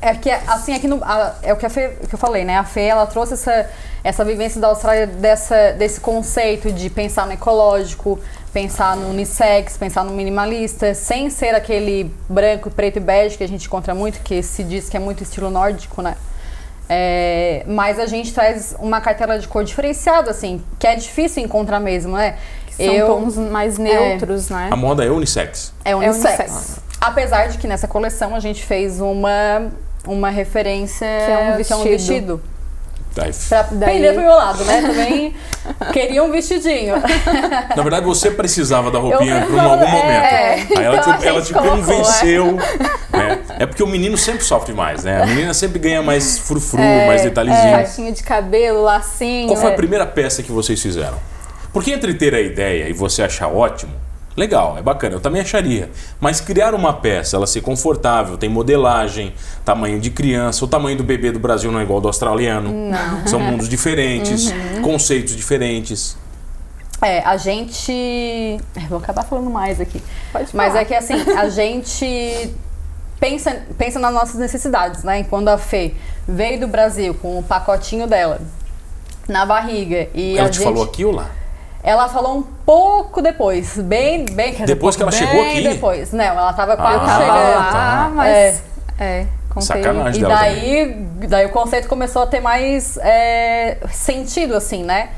É 0.02 0.12
que, 0.12 0.28
assim, 0.28 0.74
aqui 0.74 0.88
no. 0.88 1.02
a- 1.04 1.34
é 1.42 1.52
o 1.52 1.56
que, 1.56 1.64
a 1.64 1.70
Fê, 1.70 1.90
que 2.08 2.14
eu 2.14 2.18
falei, 2.18 2.44
né? 2.44 2.58
A 2.58 2.64
Fê, 2.64 2.82
ela 2.82 3.06
trouxe 3.06 3.34
essa, 3.34 3.70
essa 4.02 4.24
vivência 4.24 4.60
da 4.60 4.66
Austrália 4.66 5.06
dessa, 5.06 5.72
desse 5.78 6.00
conceito 6.00 6.70
de 6.72 6.90
pensar 6.90 7.26
no 7.26 7.32
ecológico, 7.32 8.18
pensar 8.54 8.96
no 8.96 9.10
unissex, 9.10 9.76
pensar 9.76 10.04
no 10.04 10.12
minimalista, 10.12 10.94
sem 10.94 11.28
ser 11.28 11.56
aquele 11.56 12.14
branco, 12.28 12.70
preto 12.70 12.98
e 12.98 13.00
bege 13.00 13.36
que 13.36 13.42
a 13.42 13.48
gente 13.48 13.66
encontra 13.66 13.92
muito, 13.94 14.20
que 14.20 14.44
se 14.44 14.62
diz 14.62 14.88
que 14.88 14.96
é 14.96 15.00
muito 15.00 15.24
estilo 15.24 15.50
nórdico, 15.50 16.00
né? 16.00 16.14
É, 16.88 17.64
mas 17.66 17.98
a 17.98 18.06
gente 18.06 18.32
traz 18.32 18.76
uma 18.78 19.00
cartela 19.00 19.38
de 19.40 19.48
cor 19.48 19.64
diferenciada, 19.64 20.30
assim, 20.30 20.62
que 20.78 20.86
é 20.86 20.94
difícil 20.94 21.42
encontrar 21.42 21.80
mesmo, 21.80 22.16
né? 22.16 22.36
São 22.70 23.06
tons 23.06 23.36
mais 23.36 23.76
neutros, 23.76 24.48
né? 24.48 24.68
A 24.70 24.76
moda 24.76 25.04
é 25.04 25.10
unissex. 25.10 25.72
É 25.84 25.96
unissex. 25.96 26.38
unissex. 26.38 26.80
Apesar 27.00 27.48
de 27.48 27.58
que 27.58 27.66
nessa 27.66 27.88
coleção 27.88 28.36
a 28.36 28.40
gente 28.40 28.64
fez 28.64 29.00
uma, 29.00 29.68
uma 30.06 30.30
referência 30.30 31.06
Que 31.06 31.32
é 31.32 31.38
um 31.38 31.62
que 31.62 31.72
é 31.72 31.76
um 31.76 31.82
vestido. 31.82 32.40
Vestido. 33.22 33.22
Aí, 33.22 33.32
Pra 33.48 33.62
Daí- 33.70 33.94
pender 33.94 34.12
pro 34.14 34.22
meu 34.22 34.34
lado, 34.34 34.64
né? 34.64 34.80
Também 34.82 35.34
queria 35.92 36.22
um 36.24 36.30
vestidinho. 36.30 36.94
Na 37.76 37.82
verdade, 37.82 38.04
você 38.06 38.30
precisava 38.30 38.90
da 38.90 38.98
roupinha 38.98 39.40
Eu 39.40 39.46
por 39.46 39.54
um 39.56 39.60
algum 39.60 39.86
momento. 39.86 40.06
é, 40.06 40.54
Aí 40.76 40.84
ela 40.84 40.96
então 40.98 41.18
te, 41.18 41.26
ela 41.26 41.42
te 41.42 41.52
colocou, 41.52 41.76
convenceu. 41.78 42.52
né? 43.12 43.38
É 43.58 43.66
porque 43.66 43.82
o 43.82 43.86
menino 43.86 44.16
sempre 44.18 44.44
sofre 44.44 44.72
mais, 44.72 45.04
né? 45.04 45.22
A 45.22 45.26
menina 45.26 45.54
sempre 45.54 45.78
ganha 45.78 46.02
mais 46.02 46.38
frufru, 46.38 46.80
É, 46.80 47.06
mais 47.06 47.22
detalhezinho. 47.22 47.72
Faixinha 47.76 48.12
de 48.12 48.22
cabelo, 48.22 48.82
lacinho. 48.82 49.48
Qual 49.48 49.56
foi 49.56 49.70
a 49.70 49.72
É. 49.72 49.76
primeira 49.76 50.06
peça 50.06 50.42
que 50.42 50.50
vocês 50.52 50.80
fizeram? 50.80 51.18
Porque 51.72 51.90
entre 51.92 52.14
ter 52.14 52.34
a 52.34 52.40
ideia 52.40 52.88
e 52.88 52.92
você 52.92 53.22
achar 53.22 53.48
ótimo, 53.48 53.92
legal, 54.36 54.76
é 54.78 54.82
bacana, 54.82 55.14
eu 55.16 55.20
também 55.20 55.40
acharia. 55.40 55.90
Mas 56.20 56.40
criar 56.40 56.74
uma 56.74 56.92
peça, 56.92 57.36
ela 57.36 57.46
ser 57.46 57.60
confortável, 57.60 58.36
tem 58.36 58.48
modelagem, 58.48 59.32
tamanho 59.64 60.00
de 60.00 60.10
criança, 60.10 60.64
o 60.64 60.68
tamanho 60.68 60.96
do 60.96 61.04
bebê 61.04 61.30
do 61.32 61.38
Brasil 61.38 61.70
não 61.70 61.78
é 61.80 61.82
igual 61.82 61.96
ao 61.98 62.00
do 62.02 62.08
australiano. 62.08 62.70
Não. 62.72 63.26
São 63.26 63.38
mundos 63.40 63.68
diferentes, 63.68 64.50
Uhum. 64.50 64.82
conceitos 64.82 65.34
diferentes. 65.36 66.16
É, 67.02 67.20
a 67.20 67.36
gente. 67.36 67.92
é, 67.92 68.80
Vou 68.88 68.98
acabar 68.98 69.24
falando 69.24 69.50
mais 69.50 69.80
aqui. 69.80 70.02
Pode 70.32 70.48
Mas 70.54 70.68
falar. 70.68 70.80
é 70.80 70.84
que 70.84 70.94
assim, 70.94 71.14
a 71.36 71.48
gente 71.50 72.54
pensa, 73.20 73.62
pensa 73.76 73.98
nas 73.98 74.12
nossas 74.14 74.36
necessidades, 74.36 75.02
né? 75.04 75.20
E 75.20 75.24
Quando 75.24 75.48
a 75.48 75.58
Fê 75.58 75.94
veio 76.26 76.60
do 76.60 76.66
Brasil 76.68 77.12
com 77.14 77.38
o 77.38 77.42
pacotinho 77.42 78.06
dela 78.06 78.40
na 79.28 79.44
barriga 79.44 80.08
e 80.14 80.36
Ela 80.38 80.48
a 80.48 80.50
te 80.50 80.56
gente. 80.58 80.64
falou 80.64 80.82
aqui 80.84 81.04
ou 81.04 81.12
lá? 81.12 81.30
Ela 81.84 82.08
falou 82.08 82.38
um 82.38 82.42
pouco 82.42 83.20
depois, 83.20 83.78
bem, 83.78 84.24
bem 84.24 84.52
quer 84.54 84.62
dizer, 84.62 84.74
Depois 84.74 84.96
que 84.96 85.02
ela 85.02 85.10
bem 85.10 85.20
chegou 85.20 85.42
aqui? 85.42 85.68
depois. 85.68 86.12
Não, 86.14 86.24
ela 86.24 86.52
tava 86.54 86.76
quase 86.78 87.04
Ah, 87.04 87.18
chegando. 87.18 87.72
tá. 87.72 88.04
Ah, 88.06 88.12
mas. 88.14 88.62
É, 88.98 89.26
contei. 89.50 89.66
Sacanagem. 89.82 90.18
E 90.18 90.24
dela 90.24 90.34
daí, 90.34 91.06
daí 91.28 91.46
o 91.46 91.50
conceito 91.50 91.86
começou 91.86 92.22
a 92.22 92.26
ter 92.26 92.40
mais 92.40 92.96
é, 93.02 93.76
sentido, 93.90 94.54
assim, 94.56 94.82
né? 94.82 95.10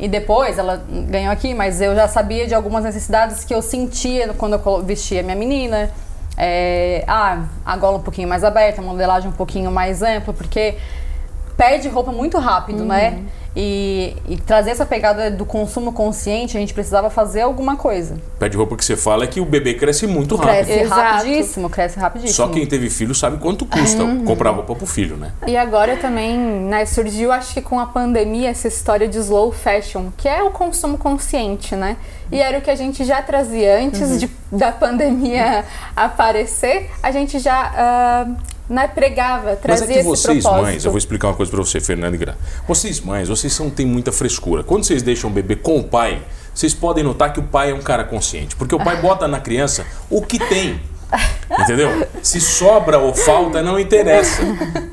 E 0.00 0.08
depois 0.08 0.58
ela 0.58 0.82
ganhou 1.08 1.32
aqui, 1.32 1.54
mas 1.54 1.80
eu 1.80 1.94
já 1.94 2.08
sabia 2.08 2.44
de 2.44 2.54
algumas 2.56 2.82
necessidades 2.82 3.44
que 3.44 3.54
eu 3.54 3.62
sentia 3.62 4.34
quando 4.36 4.54
eu 4.54 4.82
vestia 4.82 5.22
minha 5.22 5.36
menina. 5.36 5.90
É, 6.36 7.04
ah, 7.06 7.44
a 7.64 7.76
gola 7.76 7.98
um 7.98 8.02
pouquinho 8.02 8.26
mais 8.26 8.42
aberta, 8.42 8.80
a 8.80 8.84
modelagem 8.84 9.28
um 9.28 9.32
pouquinho 9.32 9.70
mais 9.70 10.02
ampla, 10.02 10.34
porque 10.34 10.76
perde 11.56 11.88
roupa 11.88 12.10
muito 12.10 12.36
rápido, 12.38 12.84
né? 12.84 13.18
E, 13.56 14.14
e 14.28 14.36
trazer 14.36 14.70
essa 14.70 14.86
pegada 14.86 15.28
do 15.28 15.44
consumo 15.44 15.92
consciente, 15.92 16.56
a 16.56 16.60
gente 16.60 16.72
precisava 16.72 17.10
fazer 17.10 17.40
alguma 17.40 17.76
coisa. 17.76 18.16
Pé 18.38 18.48
de 18.48 18.56
roupa 18.56 18.76
que 18.76 18.84
você 18.84 18.96
fala 18.96 19.24
é 19.24 19.26
que 19.26 19.40
o 19.40 19.44
bebê 19.44 19.74
cresce 19.74 20.06
muito 20.06 20.36
rápido. 20.36 20.66
Cresce 20.66 20.80
Exato. 20.84 21.00
rapidíssimo, 21.00 21.68
cresce 21.70 21.98
rapidíssimo. 21.98 22.34
Só 22.34 22.48
quem 22.52 22.64
teve 22.64 22.88
filho 22.88 23.12
sabe 23.14 23.38
quanto 23.38 23.66
custa 23.66 24.04
Uhum. 24.04 24.24
comprar 24.24 24.50
roupa 24.50 24.74
pro 24.76 24.86
filho, 24.86 25.16
né? 25.16 25.32
E 25.48 25.56
agora 25.56 25.96
também, 25.96 26.38
né, 26.38 26.86
surgiu, 26.86 27.32
acho 27.32 27.52
que 27.54 27.60
com 27.60 27.80
a 27.80 27.86
pandemia, 27.86 28.50
essa 28.50 28.68
história 28.68 29.08
de 29.08 29.18
slow 29.18 29.50
fashion, 29.50 30.10
que 30.16 30.28
é 30.28 30.42
o 30.44 30.50
consumo 30.50 30.96
consciente, 30.96 31.74
né? 31.74 31.96
E 32.30 32.40
era 32.40 32.56
o 32.58 32.60
que 32.60 32.70
a 32.70 32.76
gente 32.76 33.04
já 33.04 33.20
trazia 33.20 33.80
antes 33.80 34.00
Uhum. 34.10 34.16
de, 34.16 34.30
da 34.52 34.70
pandemia 34.70 35.64
aparecer, 35.96 36.88
a 37.02 37.10
gente 37.10 37.40
já 37.40 37.72
ah, 37.76 38.26
né, 38.70 38.86
pregava, 38.86 39.50
Mas 39.50 39.60
trazia 39.60 39.96
é 39.96 39.98
que 39.98 40.04
vocês, 40.04 40.44
mães, 40.44 40.84
eu 40.84 40.92
vou 40.92 40.98
explicar 40.98 41.28
uma 41.28 41.34
coisa 41.34 41.50
pra 41.50 41.60
você, 41.60 41.80
Fernanda 41.80 42.14
e 42.14 42.18
Gra. 42.18 42.38
Vocês, 42.68 43.00
mães, 43.00 43.28
vocês 43.28 43.52
são, 43.52 43.68
têm 43.68 43.84
muita 43.84 44.12
frescura. 44.12 44.62
Quando 44.62 44.84
vocês 44.84 45.02
deixam 45.02 45.28
o 45.28 45.32
bebê 45.32 45.56
com 45.56 45.78
o 45.78 45.84
pai, 45.84 46.22
vocês 46.54 46.72
podem 46.72 47.02
notar 47.02 47.32
que 47.32 47.40
o 47.40 47.42
pai 47.42 47.72
é 47.72 47.74
um 47.74 47.82
cara 47.82 48.04
consciente. 48.04 48.54
Porque 48.54 48.72
o 48.72 48.78
pai 48.78 48.96
bota 49.02 49.26
na 49.26 49.40
criança 49.40 49.84
o 50.08 50.22
que 50.22 50.38
tem. 50.38 50.80
Entendeu? 51.58 52.06
Se 52.22 52.40
sobra 52.40 53.00
ou 53.00 53.12
falta, 53.12 53.60
não 53.60 53.76
interessa. 53.76 54.40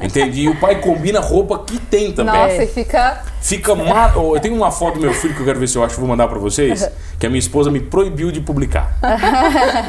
Entendi? 0.02 0.42
E 0.42 0.50
o 0.50 0.60
pai 0.60 0.82
combina 0.82 1.20
roupa 1.20 1.60
que 1.60 1.78
tem 1.78 2.12
também. 2.12 2.34
Nossa, 2.34 2.64
e 2.64 2.68
fica. 2.68 3.24
Fica 3.48 3.74
ma... 3.74 4.12
oh, 4.14 4.36
Eu 4.36 4.42
tenho 4.42 4.54
uma 4.56 4.70
foto 4.72 4.96
do 4.96 5.00
meu 5.02 5.14
filho 5.14 5.34
que 5.34 5.40
eu 5.40 5.46
quero 5.46 5.58
ver 5.58 5.68
se 5.70 5.78
eu 5.78 5.84
acho 5.84 5.94
que 5.96 6.02
vou 6.02 6.10
mandar 6.10 6.28
pra 6.28 6.38
vocês, 6.38 6.90
que 7.18 7.26
a 7.26 7.30
minha 7.30 7.40
esposa 7.40 7.72
me 7.72 7.80
proibiu 7.80 8.30
de 8.30 8.42
publicar. 8.42 8.98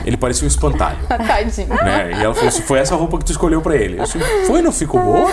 Ele 0.05 0.17
parecia 0.17 0.45
um 0.45 0.49
espantalho. 0.49 0.99
Tadinho. 1.09 1.67
Né? 1.69 2.11
E 2.21 2.25
ela 2.25 2.33
falou 2.35 2.49
assim: 2.49 2.63
foi 2.63 2.79
essa 2.79 2.95
roupa 2.95 3.19
que 3.19 3.25
tu 3.25 3.33
escolheu 3.33 3.61
pra 3.61 3.75
ele. 3.75 3.99
Eu 3.99 4.05
disse, 4.05 4.19
foi, 4.47 4.63
não 4.63 4.71
ficou 4.71 5.01
boa? 5.01 5.33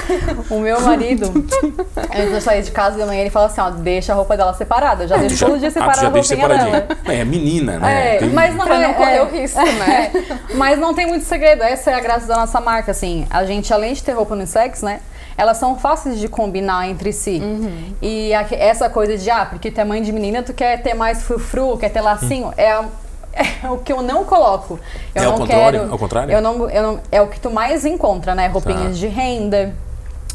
O 0.50 0.60
meu 0.60 0.82
marido, 0.82 1.32
antes 1.36 2.27
de 2.29 2.34
eu 2.34 2.41
sair 2.41 2.63
de 2.63 2.72
casa 2.72 2.98
de 3.00 3.05
manhã, 3.05 3.22
ele 3.22 3.29
fala 3.29 3.46
assim, 3.46 3.62
ó, 3.62 3.70
deixa 3.70 4.13
a 4.13 4.15
roupa 4.15 4.36
dela 4.36 4.53
separada. 4.55 5.03
Eu 5.03 5.08
já 5.08 5.15
Tu 5.17 5.22
deixo 5.22 5.36
já- 5.36 5.46
todo 5.48 5.60
dia 5.60 5.67
ah, 5.67 5.72
separada 5.72 6.01
já 6.01 6.08
a 6.08 6.10
deixa 6.10 6.36
roupinha 6.36 6.58
separadinho. 6.60 6.88
dela. 6.88 7.20
É, 7.22 7.24
menina, 7.25 7.77
né? 7.79 8.15
É, 8.15 8.17
Tem- 8.17 8.29
mas 8.29 8.55
não 8.55 8.65
Pra 8.65 8.75
é, 8.75 8.88
não 8.88 8.94
correr 8.96 9.17
é, 9.17 9.24
o 9.24 9.27
risco, 9.29 9.60
né? 9.62 10.12
é. 10.15 10.55
Mas 10.55 10.79
não 10.79 10.94
tem 10.96 11.05
muito 11.05 11.25
segredo, 11.25 11.62
essa 11.62 11.91
é 11.91 11.94
a 11.94 12.00
graça 12.00 12.25
da 12.25 12.36
nossa 12.38 12.60
marca, 12.60 12.89
assim. 12.91 13.27
A 13.29 13.46
gente, 13.46 13.72
além 13.72 13.94
de 13.94 14.01
ter 14.01 14.13
roupa 14.13 14.34
unissex, 14.34 14.82
né? 14.82 15.00
Elas 15.38 15.58
são 15.58 15.77
fáceis 15.77 16.18
de 16.20 16.27
combinar 16.27 16.88
entre 16.89 17.12
si. 17.12 17.39
Uhum. 17.44 17.94
E 18.01 18.34
a- 18.34 18.46
essa 18.51 18.89
coisa 18.89 19.18
de, 19.18 19.30
ah, 19.30 19.46
porque 19.46 19.70
tu 19.70 19.82
é 19.82 19.84
mãe 19.84 20.01
de 20.01 20.12
menina, 20.12 20.42
tu 20.44 20.54
quer 20.54 20.82
ter 20.82 20.94
mais 20.94 21.24
frufru, 21.24 21.77
quer 21.77 21.89
ter 21.89 22.01
lacinho, 22.01 22.54
é, 22.56 22.72
a- 22.72 22.86
é 23.63 23.70
o 23.70 23.77
que 23.80 23.92
eu 23.92 24.01
não 24.01 24.24
coloco. 24.24 24.80
Eu 25.13 25.22
É 25.22 25.25
ao 25.25 25.32
não 25.34 25.39
contrário? 25.39 25.80
quero. 25.82 25.92
Ao 25.92 26.00
contrário? 26.00 26.32
Eu 26.34 26.42
não, 26.42 26.70
eu 26.70 26.84
não, 26.84 27.00
é 27.12 27.22
o 27.22 27.27
que 27.27 27.39
tu 27.39 27.51
mais 27.51 27.86
encontra, 27.86 28.34
né? 28.34 28.48
Roupinhas 28.48 28.84
Tá. 28.84 28.89
de 28.92 29.08
renda. 29.08 29.74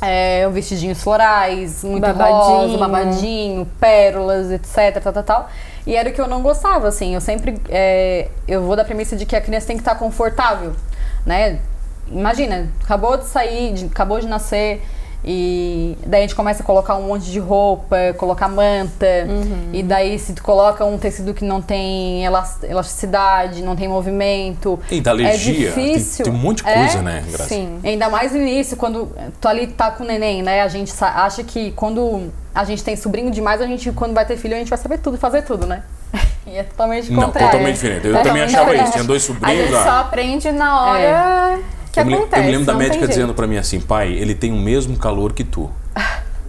É, 0.02 0.48
vestidinhos 0.48 1.02
florais, 1.02 1.84
muito 1.84 2.00
Babadinho. 2.00 2.34
rosa, 2.38 2.78
babadinho, 2.78 3.68
pérolas, 3.78 4.50
etc, 4.50 4.98
tal, 5.02 5.12
tal, 5.12 5.22
tal. 5.22 5.48
E 5.86 5.94
era 5.94 6.08
o 6.08 6.12
que 6.12 6.18
eu 6.18 6.26
não 6.26 6.40
gostava, 6.40 6.88
assim. 6.88 7.14
Eu 7.14 7.20
sempre, 7.20 7.60
é, 7.68 8.28
eu 8.48 8.62
vou 8.62 8.74
da 8.76 8.82
premissa 8.82 9.14
de 9.14 9.26
que 9.26 9.36
a 9.36 9.42
criança 9.42 9.66
tem 9.66 9.76
que 9.76 9.82
estar 9.82 9.96
confortável, 9.96 10.72
né? 11.26 11.58
Imagina, 12.10 12.68
acabou 12.82 13.16
de 13.16 13.26
sair, 13.26 13.72
de- 13.72 13.86
acabou 13.86 14.18
de 14.20 14.26
nascer 14.26 14.82
e 15.22 15.98
daí 16.06 16.20
a 16.20 16.22
gente 16.22 16.34
começa 16.34 16.62
a 16.62 16.66
colocar 16.66 16.96
um 16.96 17.02
monte 17.02 17.30
de 17.30 17.38
roupa, 17.38 17.96
colocar 18.16 18.48
manta 18.48 19.06
e 19.72 19.82
daí 19.82 20.18
se 20.18 20.32
tu 20.32 20.42
coloca 20.42 20.82
um 20.84 20.96
tecido 20.96 21.34
que 21.34 21.44
não 21.44 21.60
tem 21.60 22.24
elas- 22.24 22.62
elasticidade, 22.64 23.62
não 23.62 23.76
tem 23.76 23.86
movimento, 23.86 24.80
E 24.90 25.00
da 25.00 25.10
alergia. 25.10 25.68
é 25.68 25.72
difícil. 25.72 26.24
Tem, 26.24 26.32
tem 26.32 26.40
um 26.40 26.42
monte 26.42 26.62
de 26.64 26.70
É? 26.70 26.74
coisa, 26.74 27.02
né, 27.02 27.22
Graça? 27.28 27.44
Sim. 27.48 27.80
Ainda 27.84 28.08
mais 28.08 28.32
no 28.32 28.38
início, 28.38 28.76
quando 28.78 29.14
tu 29.40 29.46
ali 29.46 29.66
tá 29.66 29.90
com 29.90 30.04
o 30.04 30.06
neném, 30.06 30.42
né? 30.42 30.62
A 30.62 30.68
gente 30.68 30.92
acha 30.98 31.44
que 31.44 31.70
quando 31.72 32.32
a 32.54 32.64
gente 32.64 32.82
tem 32.82 32.96
sobrinho 32.96 33.30
demais, 33.30 33.60
a 33.60 33.66
gente, 33.66 33.92
quando 33.92 34.14
vai 34.14 34.24
ter 34.24 34.36
filho, 34.38 34.54
a 34.54 34.58
gente 34.58 34.70
vai 34.70 34.78
saber 34.78 34.98
tudo, 34.98 35.18
fazer 35.18 35.42
tudo, 35.42 35.66
né? 35.66 35.82
E 36.46 36.56
é 36.56 36.64
totalmente 36.64 37.12
Não, 37.12 37.22
contrário. 37.24 37.50
totalmente 37.50 37.74
diferente. 37.74 38.06
Eu 38.08 38.16
É 38.16 38.22
também 38.22 38.42
achava 38.42 38.64
diferente. 38.64 38.84
isso. 38.84 38.92
Tinha 38.94 39.04
dois 39.04 39.22
A 39.22 39.26
sobrinhos. 39.26 39.60
gente 39.66 39.76
ah, 39.76 39.84
só 39.84 39.90
aprende 40.00 40.50
na 40.50 40.80
hora 40.84 41.49
que 42.04 42.08
eu, 42.08 42.10
me, 42.10 42.14
acontece. 42.14 42.40
eu 42.42 42.44
me 42.46 42.50
lembro 42.52 42.66
da 42.66 42.74
médica 42.74 43.08
dizendo 43.08 43.34
pra 43.34 43.46
mim 43.46 43.56
assim, 43.56 43.80
pai, 43.80 44.12
ele 44.12 44.34
tem 44.34 44.52
o 44.52 44.56
mesmo 44.56 44.96
calor 44.96 45.32
que 45.32 45.44
tu. 45.44 45.70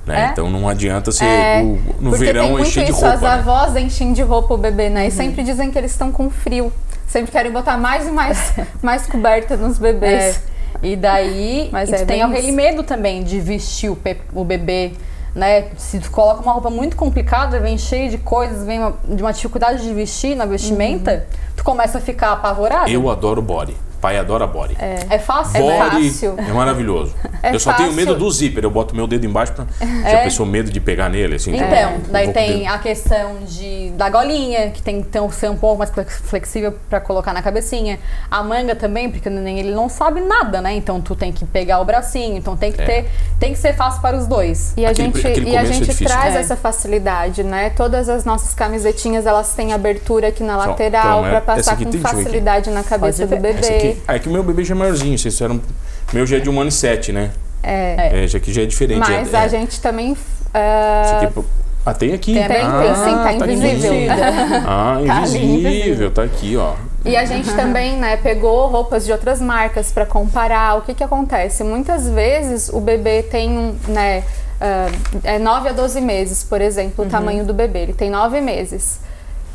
Né? 0.05 0.25
É? 0.27 0.31
Então 0.31 0.49
não 0.49 0.67
adianta 0.67 1.11
ser 1.11 1.25
É, 1.25 1.61
o- 1.61 1.79
no 1.99 2.11
verão 2.11 2.59
encher 2.59 2.85
de 2.85 2.91
roupa. 2.91 3.09
as 3.13 3.21
né? 3.21 3.27
avós 3.29 3.75
enchem 3.75 4.13
de 4.13 4.23
roupa 4.23 4.55
o 4.55 4.57
bebê, 4.57 4.89
né? 4.89 5.01
Uhum. 5.03 5.07
E 5.07 5.11
sempre 5.11 5.43
dizem 5.43 5.69
que 5.69 5.77
eles 5.77 5.91
estão 5.91 6.11
com 6.11 6.29
frio. 6.29 6.73
Sempre 7.07 7.31
querem 7.31 7.51
botar 7.51 7.77
mais 7.77 8.07
e 8.07 8.11
mais, 8.11 8.53
mais 8.81 9.05
coberta 9.05 9.55
nos 9.55 9.77
bebês. 9.77 10.37
É. 10.37 10.51
E 10.87 10.95
daí, 10.95 11.69
Mas 11.71 11.89
e 11.89 11.95
é 11.95 12.05
tem 12.05 12.21
aquele 12.23 12.51
medo 12.51 12.81
também 12.81 13.23
de 13.23 13.39
vestir 13.39 13.91
o, 13.91 13.97
o 14.33 14.43
bebê, 14.43 14.93
né? 15.35 15.65
Se 15.77 15.99
tu 15.99 16.09
coloca 16.09 16.41
uma 16.41 16.53
roupa 16.53 16.71
muito 16.71 16.95
complicada, 16.95 17.59
vem 17.59 17.77
cheio 17.77 18.09
de 18.09 18.17
coisas, 18.17 18.65
vem 18.65 18.79
uma- 18.79 18.95
de 19.07 19.21
uma 19.21 19.31
dificuldade 19.31 19.83
de 19.83 19.93
vestir 19.93 20.35
na 20.35 20.45
vestimenta, 20.45 21.11
Uhum. 21.11 21.53
tu 21.57 21.63
começa 21.63 21.99
a 21.99 22.01
ficar 22.01 22.31
apavorado. 22.31 22.89
Eu 22.89 23.07
adoro 23.09 23.39
body. 23.41 23.75
Pai 24.01 24.17
adora 24.17 24.47
body. 24.47 24.75
É 25.09 25.19
fácil, 25.19 25.63
né? 25.65 25.77
Body 25.77 26.09
fácil. 26.09 26.35
é 26.37 26.51
maravilhoso. 26.51 27.13
É 27.43 27.55
eu 27.55 27.59
só 27.59 27.73
tenho 27.73 27.89
fácil. 27.89 28.05
medo 28.05 28.15
do 28.19 28.29
zíper. 28.29 28.63
Eu 28.63 28.69
boto 28.69 28.95
meu 28.95 29.07
dedo 29.07 29.25
embaixo 29.25 29.51
pra. 29.53 29.65
Já 30.07 30.19
pensou 30.21 30.45
medo 30.45 30.69
de 30.69 30.79
pegar 30.79 31.09
nele, 31.09 31.35
assim? 31.37 31.55
Então, 31.55 31.67
eu 31.93 31.99
daí 32.11 32.31
tem 32.31 32.67
a 32.67 32.77
questão 32.77 33.37
de, 33.47 33.89
da 33.97 34.11
golinha, 34.11 34.69
que 34.69 34.79
tem 34.79 35.01
que 35.01 35.19
um- 35.19 35.31
ser 35.31 35.49
um 35.49 35.57
pouco 35.57 35.79
mais 35.79 35.89
flex- 35.89 36.21
flexível 36.23 36.71
pra 36.87 36.99
colocar 37.01 37.33
na 37.33 37.41
cabecinha. 37.41 37.97
A 38.29 38.43
manga 38.43 38.75
também, 38.75 39.09
porque 39.09 39.27
o 39.27 39.31
neném 39.31 39.57
ele 39.57 39.71
não 39.73 39.89
sabe 39.89 40.21
nada, 40.21 40.61
né? 40.61 40.73
Então 40.75 41.01
tu 41.01 41.15
tem 41.15 41.31
que 41.31 41.43
pegar 41.45 41.79
o 41.79 41.85
bracinho, 41.85 42.37
então 42.37 42.55
tem 42.55 42.71
que 42.71 42.79
É. 42.79 42.85
ter, 42.85 43.09
tem 43.39 43.53
que 43.53 43.57
ser 43.57 43.73
fácil 43.73 44.03
para 44.03 44.15
os 44.15 44.27
dois. 44.27 44.73
E 44.77 44.85
a 44.85 44.91
Aquele- 44.91 45.07
gente, 45.11 45.27
aquele 45.27 45.49
e 45.49 45.57
a 45.57 45.61
é 45.61 45.65
gente 45.65 45.79
difícil. 45.79 46.05
traz 46.05 46.35
É. 46.35 46.41
essa 46.41 46.55
facilidade, 46.55 47.43
né? 47.43 47.71
Todas 47.71 48.07
as 48.07 48.23
nossas 48.23 48.53
camisetinhas, 48.53 49.25
elas 49.25 49.55
têm 49.55 49.73
abertura 49.73 50.27
aqui 50.27 50.43
na 50.43 50.57
lateral 50.57 51.21
então, 51.21 51.25
é- 51.25 51.29
pra 51.31 51.41
passar 51.55 51.75
com 51.75 51.91
facilidade 51.93 52.69
na 52.69 52.83
cabeça 52.83 53.25
do 53.25 53.29
ver. 53.41 53.90
Bebê. 53.93 54.01
Ah, 54.07 54.15
é 54.15 54.19
que 54.19 54.27
o 54.29 54.31
meu 54.31 54.43
bebê 54.43 54.63
já 54.63 54.73
é 54.73 54.77
maiorzinho. 54.77 55.17
Vocês 55.17 55.33
fizeram. 55.33 55.61
Meu 56.13 56.25
já 56.25 56.37
é 56.37 56.39
de 56.39 56.49
um 56.49 56.59
ano 56.59 56.69
e 56.69 56.71
sete, 56.71 57.11
né? 57.11 57.31
É. 57.63 58.23
É, 58.23 58.27
já 58.27 58.37
aqui 58.37 58.51
já 58.51 58.63
é 58.63 58.65
diferente. 58.65 58.99
Mas 58.99 59.33
é, 59.33 59.37
a 59.37 59.45
é. 59.45 59.49
gente 59.49 59.79
também. 59.79 60.17
Ah, 60.53 61.21
aqui 61.23 61.43
Ah, 61.85 61.93
tem 61.93 62.13
aqui. 62.13 62.33
Tem, 62.33 62.47
tem, 62.47 62.61
ah, 62.61 62.95
sim, 62.95 63.39
tá 63.39 63.47
invisível. 63.47 63.93
Ah, 64.67 64.99
Tá 65.05 65.19
invisível. 65.19 65.49
invisível. 65.49 66.11
Tá 66.11 66.23
aqui, 66.23 66.57
ó. 66.57 66.73
E 67.03 67.15
a 67.15 67.25
gente 67.25 67.51
também, 67.55 67.97
né, 67.97 68.17
pegou 68.17 68.67
roupas 68.67 69.05
de 69.05 69.11
outras 69.11 69.41
marcas 69.41 69.91
para 69.91 70.05
comparar. 70.05 70.77
O 70.77 70.81
que 70.81 70.93
que 70.93 71.03
acontece? 71.03 71.63
Muitas 71.63 72.07
vezes 72.07 72.69
o 72.69 72.79
bebê 72.79 73.23
tem 73.23 73.49
um, 73.57 73.75
né, 73.87 74.23
ah, 74.59 74.87
é 75.23 75.39
9 75.39 75.69
a 75.69 75.71
12 75.71 75.99
meses, 76.01 76.43
por 76.43 76.61
exemplo, 76.61 77.05
o 77.05 77.07
tamanho 77.09 77.45
do 77.45 77.53
bebê. 77.53 77.79
Ele 77.79 77.93
tem 77.93 78.09
9 78.11 78.39
meses. 78.41 78.99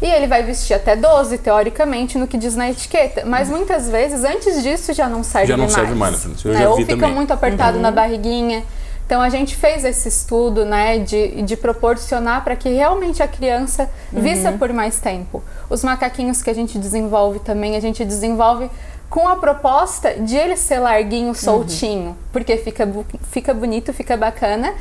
E 0.00 0.06
ele 0.06 0.26
vai 0.26 0.42
vestir 0.42 0.74
até 0.74 0.94
12, 0.94 1.38
teoricamente, 1.38 2.18
no 2.18 2.26
que 2.26 2.36
diz 2.36 2.54
na 2.54 2.70
etiqueta. 2.70 3.24
Mas 3.24 3.48
muitas 3.48 3.88
vezes, 3.88 4.24
antes 4.24 4.62
disso, 4.62 4.92
já 4.92 5.08
não 5.08 5.22
serve 5.24 5.46
Já 5.48 5.56
não 5.56 5.64
mais. 5.64 5.74
serve 5.74 5.94
mais, 5.94 6.24
né? 6.24 6.34
Eu 6.44 6.52
né? 6.52 6.58
já 6.60 6.68
Ou 6.68 6.76
vi 6.76 6.84
fica 6.84 6.96
também. 6.98 7.14
muito 7.14 7.32
apertado 7.32 7.78
na 7.78 7.90
barriguinha. 7.90 8.62
Então 9.06 9.22
a 9.22 9.28
gente 9.30 9.54
fez 9.54 9.84
esse 9.84 10.08
estudo, 10.08 10.64
né, 10.64 10.98
de, 10.98 11.40
de 11.42 11.56
proporcionar 11.56 12.42
para 12.42 12.56
que 12.56 12.68
realmente 12.68 13.22
a 13.22 13.28
criança 13.28 13.88
vista 14.12 14.50
por 14.50 14.72
mais 14.72 14.98
tempo. 14.98 15.42
Os 15.70 15.84
macaquinhos 15.84 16.42
que 16.42 16.50
a 16.50 16.54
gente 16.54 16.76
desenvolve 16.76 17.38
também, 17.38 17.76
a 17.76 17.80
gente 17.80 18.04
desenvolve 18.04 18.68
com 19.08 19.28
a 19.28 19.36
proposta 19.36 20.14
de 20.14 20.36
ele 20.36 20.56
ser 20.56 20.80
larguinho, 20.80 21.32
soltinho, 21.36 22.16
porque 22.32 22.56
fica, 22.56 22.86
fica 23.30 23.54
bonito, 23.54 23.92
fica 23.92 24.16
bacana. 24.16 24.74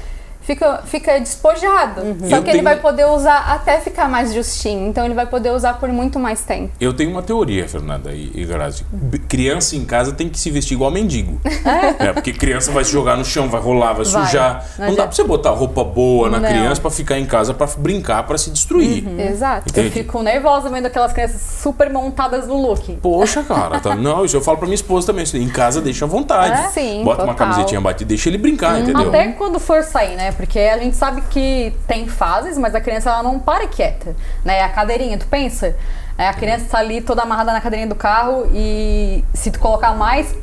Fica, 0.46 0.82
fica 0.86 1.20
despojado. 1.20 2.02
Só 2.30 2.36
Eu 2.38 2.44
que 2.44 2.50
ele 2.50 2.60
tenho- 2.60 2.64
vai 2.64 2.76
poder 2.78 3.06
usar 3.06 3.52
até 3.52 3.80
ficar 3.80 4.08
mais 4.08 4.34
justinho. 4.34 4.88
Então 4.88 5.04
ele 5.06 5.14
vai 5.16 5.26
poder 5.26 5.52
usar 5.52 5.74
por 5.80 5.90
muito 5.90 6.20
mais 6.20 6.42
tempo. 6.42 6.72
Eu 6.80 6.94
tenho 6.94 7.10
uma 7.10 7.24
teoria, 7.24 7.68
Fernanda 7.68 8.12
e, 8.12 8.32
e 8.36 8.46
Grazi. 8.46 8.86
Criança 9.28 9.76
em 9.76 9.84
casa 9.86 10.12
tem 10.12 10.30
que 10.30 10.38
se 10.40 10.52
vestir 10.52 10.76
igual 10.76 10.92
mendigo. 10.92 11.40
É, 11.98 12.12
porque 12.14 12.32
criança 12.34 12.72
vai 12.72 12.84
se 12.84 12.92
jogar 12.92 13.18
no 13.18 13.24
chão, 13.26 13.48
vai 13.50 13.60
rolar, 13.60 13.94
vai, 13.94 14.06
Vai. 14.06 14.26
sujar. 14.26 14.66
Não 14.78 14.88
Não, 14.90 14.96
dá 14.96 15.04
pra 15.08 15.12
você 15.16 15.24
botar 15.24 15.50
roupa 15.52 15.84
boa 15.84 16.30
na 16.30 16.40
Não. 16.40 16.48
criança 16.50 16.80
pra 16.82 16.92
ficar 16.92 17.18
em 17.18 17.26
casa 17.26 17.54
pra 17.54 17.66
brincar, 17.78 18.24
pra 18.24 18.38
se 18.38 18.52
destruir. 18.52 19.04
Exato. 19.20 19.64
Eu 19.76 19.84
Entendi. 19.84 19.90
fico 20.04 20.22
nervosa 20.22 20.70
vendo 20.70 20.86
aquelas 20.86 21.12
crianças 21.14 21.42
super 21.64 21.90
montadas 21.92 22.48
no 22.48 22.62
look. 22.62 22.98
Poxa, 23.02 23.44
cara, 23.44 23.80
tá- 23.80 23.96
não, 23.96 24.24
isso 24.26 24.36
eu 24.36 24.42
falo 24.42 24.58
pra 24.58 24.68
minha 24.68 24.76
esposa 24.76 25.08
também. 25.08 25.26
Em 25.34 25.50
casa 25.50 25.82
deixa 25.82 26.06
à 26.06 26.08
vontade. 26.08 26.52
É? 26.62 26.68
Sim, 26.70 27.04
Bota 27.04 27.24
uma 27.24 27.34
total. 27.34 27.48
camisetinha 27.48 27.82
batida, 27.82 28.08
deixa 28.10 28.30
ele 28.30 28.38
brincar, 28.38 28.80
entendeu? 28.82 29.08
Até 29.10 29.30
quando 29.30 29.60
for 29.60 29.82
sair, 29.84 30.16
né? 30.16 30.32
Porque 30.36 30.60
a 30.60 30.78
gente 30.78 30.96
sabe 30.96 31.22
que 31.22 31.74
tem 31.88 32.08
fases, 32.08 32.58
mas 32.58 32.76
a 32.76 32.82
criança 32.82 33.10
ela 33.10 33.24
não 33.24 33.40
para 33.40 33.68
quieta, 33.68 34.16
né? 34.44 34.62
A 34.62 34.70
cadeirinha, 34.70 35.18
tu 35.18 35.28
pensa, 35.28 35.76
é, 36.18 36.28
a 36.28 36.34
criança 36.34 36.66
tá 36.70 36.80
ali 36.80 37.02
toda 37.02 37.22
amarrada 37.22 37.52
na 37.52 37.62
cadeirinha 37.62 37.90
do 37.90 37.96
carro 37.96 38.50
e 38.54 39.24
se 39.34 39.52
tu 39.52 39.60
colocar 39.60 39.94
mais 39.94 40.36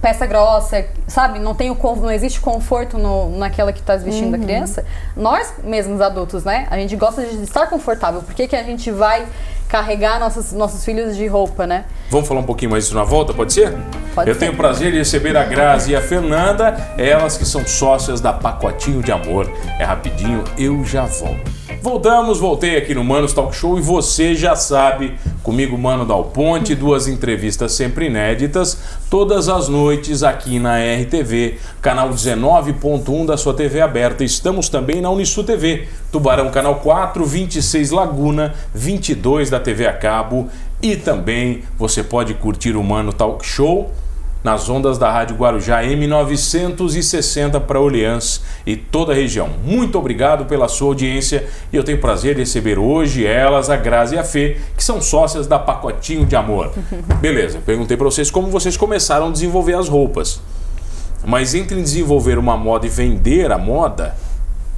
peça 0.00 0.26
grossa, 0.26 0.86
sabe? 1.06 1.38
Não 1.38 1.54
tem 1.54 1.70
o 1.70 1.78
não 1.96 2.10
existe 2.10 2.40
conforto 2.40 2.98
no, 2.98 3.36
naquela 3.36 3.72
que 3.72 3.82
tá 3.82 3.96
vestindo 3.96 4.34
a 4.34 4.38
criança. 4.38 4.84
Nós 5.16 5.54
mesmos 5.64 6.00
adultos, 6.00 6.44
né? 6.44 6.66
A 6.70 6.76
gente 6.76 6.94
gosta 6.94 7.24
de 7.24 7.42
estar 7.42 7.66
confortável. 7.66 8.22
Por 8.22 8.34
que, 8.34 8.46
que 8.46 8.54
a 8.54 8.62
gente 8.62 8.90
vai 8.90 9.26
carregar 9.68 10.18
nossos, 10.18 10.52
nossos 10.52 10.84
filhos 10.84 11.16
de 11.16 11.26
roupa, 11.26 11.66
né? 11.66 11.84
Vamos 12.10 12.26
falar 12.26 12.40
um 12.40 12.44
pouquinho 12.44 12.70
mais 12.70 12.84
disso 12.84 12.96
na 12.96 13.04
volta, 13.04 13.34
pode 13.34 13.52
ser? 13.52 13.76
Pode 14.14 14.28
Eu 14.30 14.34
ser. 14.34 14.40
tenho 14.40 14.52
o 14.52 14.56
prazer 14.56 14.92
de 14.92 14.98
receber 14.98 15.36
a 15.36 15.44
Grazi 15.44 15.92
e 15.92 15.96
a 15.96 16.00
Fernanda, 16.00 16.76
elas 16.96 17.36
que 17.36 17.44
são 17.44 17.66
sócias 17.66 18.20
da 18.20 18.32
Pacotinho 18.32 19.02
de 19.02 19.12
Amor. 19.12 19.50
É 19.78 19.84
rapidinho, 19.84 20.42
eu 20.56 20.82
já 20.84 21.04
volto. 21.04 21.57
Voltamos, 21.80 22.40
voltei 22.40 22.76
aqui 22.76 22.92
no 22.92 23.04
Manos 23.04 23.32
Talk 23.32 23.54
Show 23.54 23.78
e 23.78 23.80
você 23.80 24.34
já 24.34 24.56
sabe, 24.56 25.16
comigo 25.44 25.78
Mano 25.78 26.04
Dal 26.04 26.24
Ponte, 26.24 26.74
duas 26.74 27.06
entrevistas 27.06 27.72
sempre 27.72 28.06
inéditas, 28.06 28.76
todas 29.08 29.48
as 29.48 29.68
noites 29.68 30.24
aqui 30.24 30.58
na 30.58 30.76
RTV, 30.76 31.56
canal 31.80 32.10
19.1 32.10 33.26
da 33.26 33.36
sua 33.36 33.54
TV 33.54 33.80
aberta. 33.80 34.24
Estamos 34.24 34.68
também 34.68 35.00
na 35.00 35.08
Unisu 35.08 35.44
TV, 35.44 35.86
Tubarão 36.10 36.50
Canal 36.50 36.76
4, 36.76 37.24
26 37.24 37.92
Laguna, 37.92 38.54
22 38.74 39.48
da 39.48 39.60
TV 39.60 39.86
a 39.86 39.92
cabo 39.92 40.48
e 40.82 40.96
também 40.96 41.62
você 41.78 42.02
pode 42.02 42.34
curtir 42.34 42.76
o 42.76 42.82
Mano 42.82 43.12
Talk 43.12 43.46
Show 43.46 43.88
nas 44.48 44.70
ondas 44.70 44.96
da 44.96 45.12
Rádio 45.12 45.36
Guarujá 45.36 45.82
M960 45.82 47.60
para 47.60 47.78
Orleans 47.78 48.40
e 48.64 48.76
toda 48.76 49.12
a 49.12 49.14
região. 49.14 49.50
Muito 49.62 49.98
obrigado 49.98 50.46
pela 50.46 50.68
sua 50.68 50.88
audiência 50.88 51.46
e 51.70 51.76
eu 51.76 51.84
tenho 51.84 51.98
o 51.98 52.00
prazer 52.00 52.34
de 52.34 52.40
receber 52.40 52.78
hoje 52.78 53.26
elas, 53.26 53.68
a 53.68 53.76
Grazi 53.76 54.14
e 54.14 54.18
a 54.18 54.24
Fê, 54.24 54.56
que 54.74 54.82
são 54.82 55.02
sócias 55.02 55.46
da 55.46 55.58
Pacotinho 55.58 56.24
de 56.24 56.34
Amor. 56.34 56.72
Beleza, 57.20 57.58
perguntei 57.58 57.94
para 57.94 58.06
vocês 58.06 58.30
como 58.30 58.48
vocês 58.48 58.74
começaram 58.74 59.28
a 59.28 59.30
desenvolver 59.30 59.74
as 59.74 59.86
roupas. 59.86 60.40
Mas 61.26 61.54
entre 61.54 61.82
desenvolver 61.82 62.38
uma 62.38 62.56
moda 62.56 62.86
e 62.86 62.88
vender 62.88 63.52
a 63.52 63.58
moda, 63.58 64.16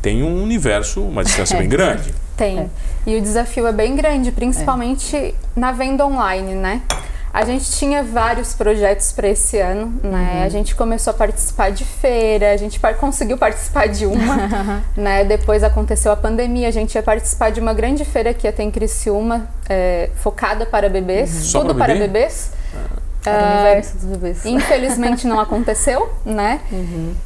tem 0.02 0.24
um 0.24 0.42
universo, 0.42 1.00
uma 1.00 1.22
distância 1.22 1.56
bem 1.56 1.68
grande. 1.70 2.12
Tem. 2.36 2.68
E 3.06 3.16
o 3.16 3.22
desafio 3.22 3.68
é 3.68 3.72
bem 3.72 3.94
grande, 3.94 4.32
principalmente 4.32 5.32
na 5.54 5.70
venda 5.70 6.04
online, 6.04 6.56
né? 6.56 6.82
A 7.32 7.44
gente 7.44 7.70
tinha 7.72 8.02
vários 8.02 8.54
projetos 8.54 9.12
para 9.12 9.28
esse 9.28 9.56
ano, 9.58 9.94
né? 10.02 10.42
A 10.44 10.48
gente 10.48 10.74
começou 10.74 11.12
a 11.12 11.14
participar 11.14 11.70
de 11.70 11.84
feira, 11.84 12.52
a 12.52 12.56
gente 12.56 12.80
par- 12.80 12.96
conseguiu 12.96 13.38
participar 13.38 13.86
de 13.86 14.04
uma, 14.04 14.82
né? 14.96 15.24
Depois 15.24 15.62
aconteceu 15.62 16.10
a 16.10 16.16
pandemia, 16.16 16.66
a 16.66 16.72
gente 16.72 16.94
ia 16.96 17.02
participar 17.02 17.50
de 17.50 17.60
uma 17.60 17.72
grande 17.72 18.04
feira 18.04 18.34
que 18.34 18.46
ia 18.48 18.52
ter 18.52 18.64
em 18.64 18.70
Criciúma, 18.70 19.48
é, 19.68 20.10
focada 20.16 20.66
para 20.66 20.88
bebês, 20.88 21.30
Só 21.30 21.60
tudo 21.60 21.74
para 21.76 21.94
bebê? 21.94 22.08
bebês. 22.08 22.52
É 23.24 23.30
o 23.30 23.54
universo 23.60 23.96
dos 23.98 24.04
bebês. 24.06 24.46
Infelizmente 24.46 25.26
não 25.26 25.38
aconteceu, 25.40 26.10
né? 26.24 26.60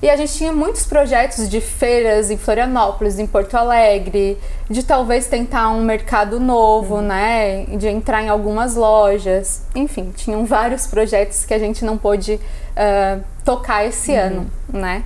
E 0.03 0.11
a 0.11 0.17
gente 0.17 0.33
tinha 0.33 0.53
muitos 0.53 0.85
projetos 0.87 1.49
de 1.49 1.61
feiras 1.61 2.31
em 2.31 2.37
Florianópolis, 2.37 3.19
em 3.19 3.27
Porto 3.27 3.55
Alegre, 3.57 4.37
de 4.69 4.83
talvez 4.83 5.27
tentar 5.29 5.69
um 5.71 5.83
mercado 5.85 6.41
novo, 6.41 7.01
né? 7.01 7.65
De 7.67 7.87
entrar 7.87 8.23
em 8.23 8.29
algumas 8.29 8.75
lojas. 8.75 9.63
Enfim, 9.75 10.13
tinham 10.17 10.45
vários 10.45 10.87
projetos 10.87 11.45
que 11.45 11.55
a 11.55 11.59
gente 11.61 11.85
não 11.85 11.97
pôde 11.97 12.41
ah, 12.77 13.19
tocar 13.45 13.85
esse 13.87 14.15
ano, 14.17 14.51
né? 14.69 15.05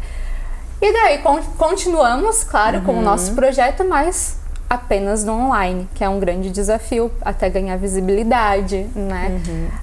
E 0.81 0.93
daí 0.93 1.19
con- 1.19 1.43
continuamos, 1.59 2.45
claro, 2.45 2.81
com 2.83 2.93
o 2.99 3.03
nosso 3.03 3.35
projeto, 3.35 3.85
mas 3.85 4.38
apenas 4.69 5.25
no 5.25 5.33
online, 5.33 5.89
que 5.95 6.05
é 6.05 6.09
um 6.09 6.21
grande 6.21 6.51
desafio 6.51 7.11
até 7.23 7.49
ganhar 7.49 7.77
visibilidade, 7.77 8.87
né? 8.95 9.41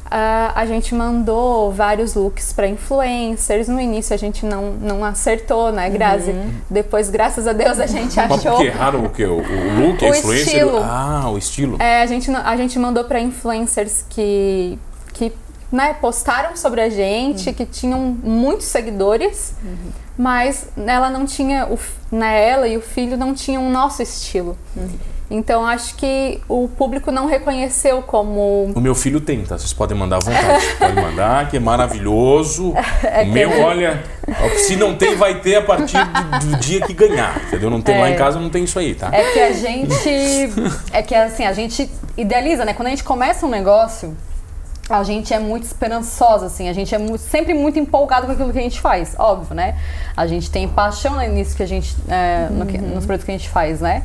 Ah, 0.09 0.51
a 0.55 0.65
gente 0.65 0.93
mandou 0.93 1.71
vários 1.71 2.13
looks 2.13 2.53
para 2.53 2.67
influencers. 2.67 3.67
No 3.67 3.81
início 3.81 4.13
a 4.13 4.17
gente 4.17 4.45
não, 4.45 4.71
não 4.73 5.03
acertou, 5.03 5.71
né, 5.71 5.89
Grazi? 5.89 6.35
Depois, 6.69 7.09
graças 7.09 7.47
a 7.47 7.53
Deus, 7.53 7.79
a 7.79 7.87
gente 7.87 8.15
Mas 8.15 8.31
achou. 8.31 8.51
porque 8.51 8.67
erraram 8.67 9.05
o 9.05 9.09
quê? 9.09 9.25
O, 9.25 9.37
o 9.37 9.87
look, 9.87 10.05
a 10.05 10.09
O 10.11 10.15
influência? 10.15 10.43
estilo. 10.51 10.77
Ah, 10.83 11.29
o 11.31 11.37
estilo. 11.37 11.81
É, 11.81 12.01
a 12.01 12.05
gente, 12.05 12.29
a 12.31 12.55
gente 12.55 12.77
mandou 12.77 13.05
para 13.05 13.19
influencers 13.19 14.05
que, 14.09 14.77
que 15.13 15.33
né, 15.75 15.93
postaram 15.93 16.55
sobre 16.55 16.81
a 16.81 16.89
gente, 16.89 17.51
que 17.51 17.65
tinham 17.65 17.99
muitos 18.23 18.65
seguidores, 18.67 19.53
mas 20.17 20.69
ela 20.77 21.09
não 21.09 21.25
tinha, 21.25 21.67
o, 21.67 21.77
né, 22.09 22.49
ela 22.49 22.67
e 22.67 22.77
o 22.77 22.81
filho 22.81 23.17
não 23.17 23.33
tinham 23.33 23.67
o 23.67 23.69
nosso 23.69 24.01
estilo. 24.01 24.57
Então 25.29 25.65
acho 25.65 25.95
que 25.95 26.39
o 26.47 26.67
público 26.67 27.11
não 27.11 27.25
reconheceu 27.25 28.01
como. 28.03 28.71
O 28.75 28.79
meu 28.79 28.93
filho 28.93 29.19
tem, 29.19 29.41
tá? 29.41 29.57
Vocês 29.57 29.73
podem 29.73 29.97
mandar 29.97 30.17
à 30.17 30.19
vontade. 30.19 30.65
Pode 30.77 30.93
mandar, 30.93 31.49
que 31.49 31.57
é 31.57 31.59
maravilhoso. 31.59 32.73
o 33.23 33.31
meu, 33.31 33.59
olha, 33.59 34.03
se 34.55 34.75
não 34.75 34.95
tem, 34.95 35.15
vai 35.15 35.41
ter 35.41 35.55
a 35.55 35.61
partir 35.63 35.97
do, 35.97 36.51
do 36.51 36.57
dia 36.57 36.79
que 36.81 36.93
ganhar. 36.93 37.41
Entendeu? 37.47 37.71
Não 37.71 37.81
tem 37.81 37.99
lá 37.99 38.09
em 38.11 38.15
casa, 38.15 38.39
não 38.39 38.51
tem 38.51 38.65
isso 38.65 38.77
aí, 38.77 38.93
tá? 38.93 39.09
É 39.11 39.31
que 39.31 39.39
a 39.39 39.51
gente. 39.51 40.09
É 40.93 41.01
que 41.01 41.15
assim, 41.15 41.43
a 41.43 41.53
gente 41.53 41.89
idealiza, 42.15 42.63
né? 42.63 42.73
Quando 42.73 42.87
a 42.87 42.91
gente 42.91 43.03
começa 43.03 43.47
um 43.47 43.49
negócio, 43.49 44.15
a 44.89 45.03
gente 45.03 45.33
é 45.33 45.39
muito 45.39 45.63
esperançosa, 45.63 46.45
assim, 46.45 46.69
a 46.69 46.73
gente 46.73 46.93
é 46.93 46.97
muito- 46.97 47.19
sempre 47.21 47.53
muito 47.53 47.79
empolgado 47.79 48.27
com 48.27 48.33
aquilo 48.33 48.51
que 48.53 48.59
a 48.59 48.61
gente 48.61 48.79
faz, 48.79 49.15
óbvio, 49.17 49.55
né? 49.55 49.75
A 50.15 50.27
gente 50.27 50.49
tem 50.51 50.67
paixão 50.67 51.15
né, 51.15 51.27
nisso 51.27 51.55
que 51.55 51.63
a 51.63 51.67
gente. 51.67 51.95
é, 52.07 52.47
no 52.51 52.65
que- 52.65 52.77
nos 52.77 53.05
produtos 53.05 53.25
que 53.25 53.31
a 53.31 53.37
gente 53.37 53.49
faz, 53.49 53.81
né? 53.81 54.03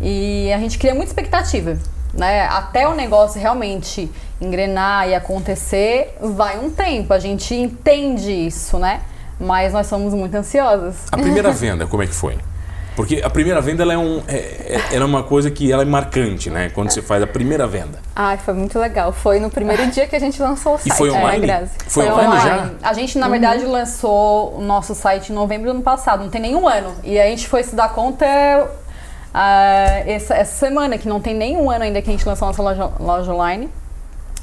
E 0.00 0.52
a 0.52 0.58
gente 0.58 0.78
cria 0.78 0.94
muita 0.94 1.10
expectativa. 1.10 1.76
Né? 2.12 2.42
Até 2.46 2.88
o 2.88 2.94
negócio 2.94 3.40
realmente 3.40 4.10
engrenar 4.40 5.08
e 5.08 5.14
acontecer, 5.14 6.16
vai 6.20 6.58
um 6.58 6.68
tempo. 6.68 7.12
A 7.14 7.18
gente 7.20 7.54
entende 7.54 8.32
isso, 8.32 8.78
né? 8.78 9.00
Mas 9.38 9.72
nós 9.72 9.86
somos 9.86 10.12
muito 10.12 10.34
ansiosas. 10.34 10.96
A 11.12 11.16
primeira 11.16 11.52
venda, 11.52 11.86
como 11.86 12.02
é 12.02 12.06
que 12.08 12.14
foi? 12.14 12.36
Porque 13.00 13.22
a 13.24 13.30
primeira 13.30 13.62
venda 13.62 13.82
ela 13.82 13.94
é, 13.94 13.96
um, 13.96 14.22
é, 14.28 14.36
é- 14.36 14.80
ela 14.92 15.04
é 15.04 15.06
uma 15.06 15.22
coisa 15.22 15.50
que 15.50 15.72
ela 15.72 15.80
é 15.80 15.86
marcante, 15.86 16.50
né? 16.50 16.68
Quando 16.68 16.90
você 16.90 17.00
faz 17.00 17.22
a 17.22 17.26
primeira 17.26 17.66
venda. 17.66 17.98
Ai, 18.14 18.36
foi 18.36 18.52
muito 18.52 18.78
legal. 18.78 19.10
Foi 19.10 19.40
no 19.40 19.48
primeiro 19.48 19.86
dia 19.90 20.06
que 20.06 20.14
a 20.14 20.18
gente 20.18 20.40
lançou 20.42 20.74
o 20.74 20.76
E 20.76 20.80
site. 20.80 20.98
foi 20.98 21.10
né, 21.10 21.18
online? 21.18 21.46
Grazi? 21.46 21.70
Foi 21.88 22.10
online 22.10 22.40
já? 22.42 22.70
A 22.82 22.92
gente, 22.92 23.16
na 23.16 23.26
verdade, 23.26 23.64
lançou 23.64 24.54
o 24.58 24.60
nosso 24.60 24.94
site 24.94 25.32
em 25.32 25.34
novembro 25.34 25.68
do 25.68 25.76
ano 25.76 25.82
passado, 25.82 26.22
não 26.22 26.28
tem 26.28 26.42
nenhum 26.42 26.68
ano. 26.68 26.94
E 27.02 27.18
a 27.18 27.24
gente 27.24 27.48
foi 27.48 27.62
se 27.62 27.74
dar 27.74 27.88
conta 27.94 28.26
ah, 29.32 30.02
essa, 30.06 30.34
essa 30.34 30.58
semana, 30.58 30.98
que 30.98 31.08
não 31.08 31.20
tem 31.22 31.34
nenhum 31.34 31.70
ano 31.70 31.84
ainda 31.84 32.02
que 32.02 32.10
a 32.10 32.12
gente 32.12 32.28
lançou 32.28 32.48
nossa 32.48 32.60
loja, 32.62 32.90
loja 33.00 33.32
online. 33.32 33.70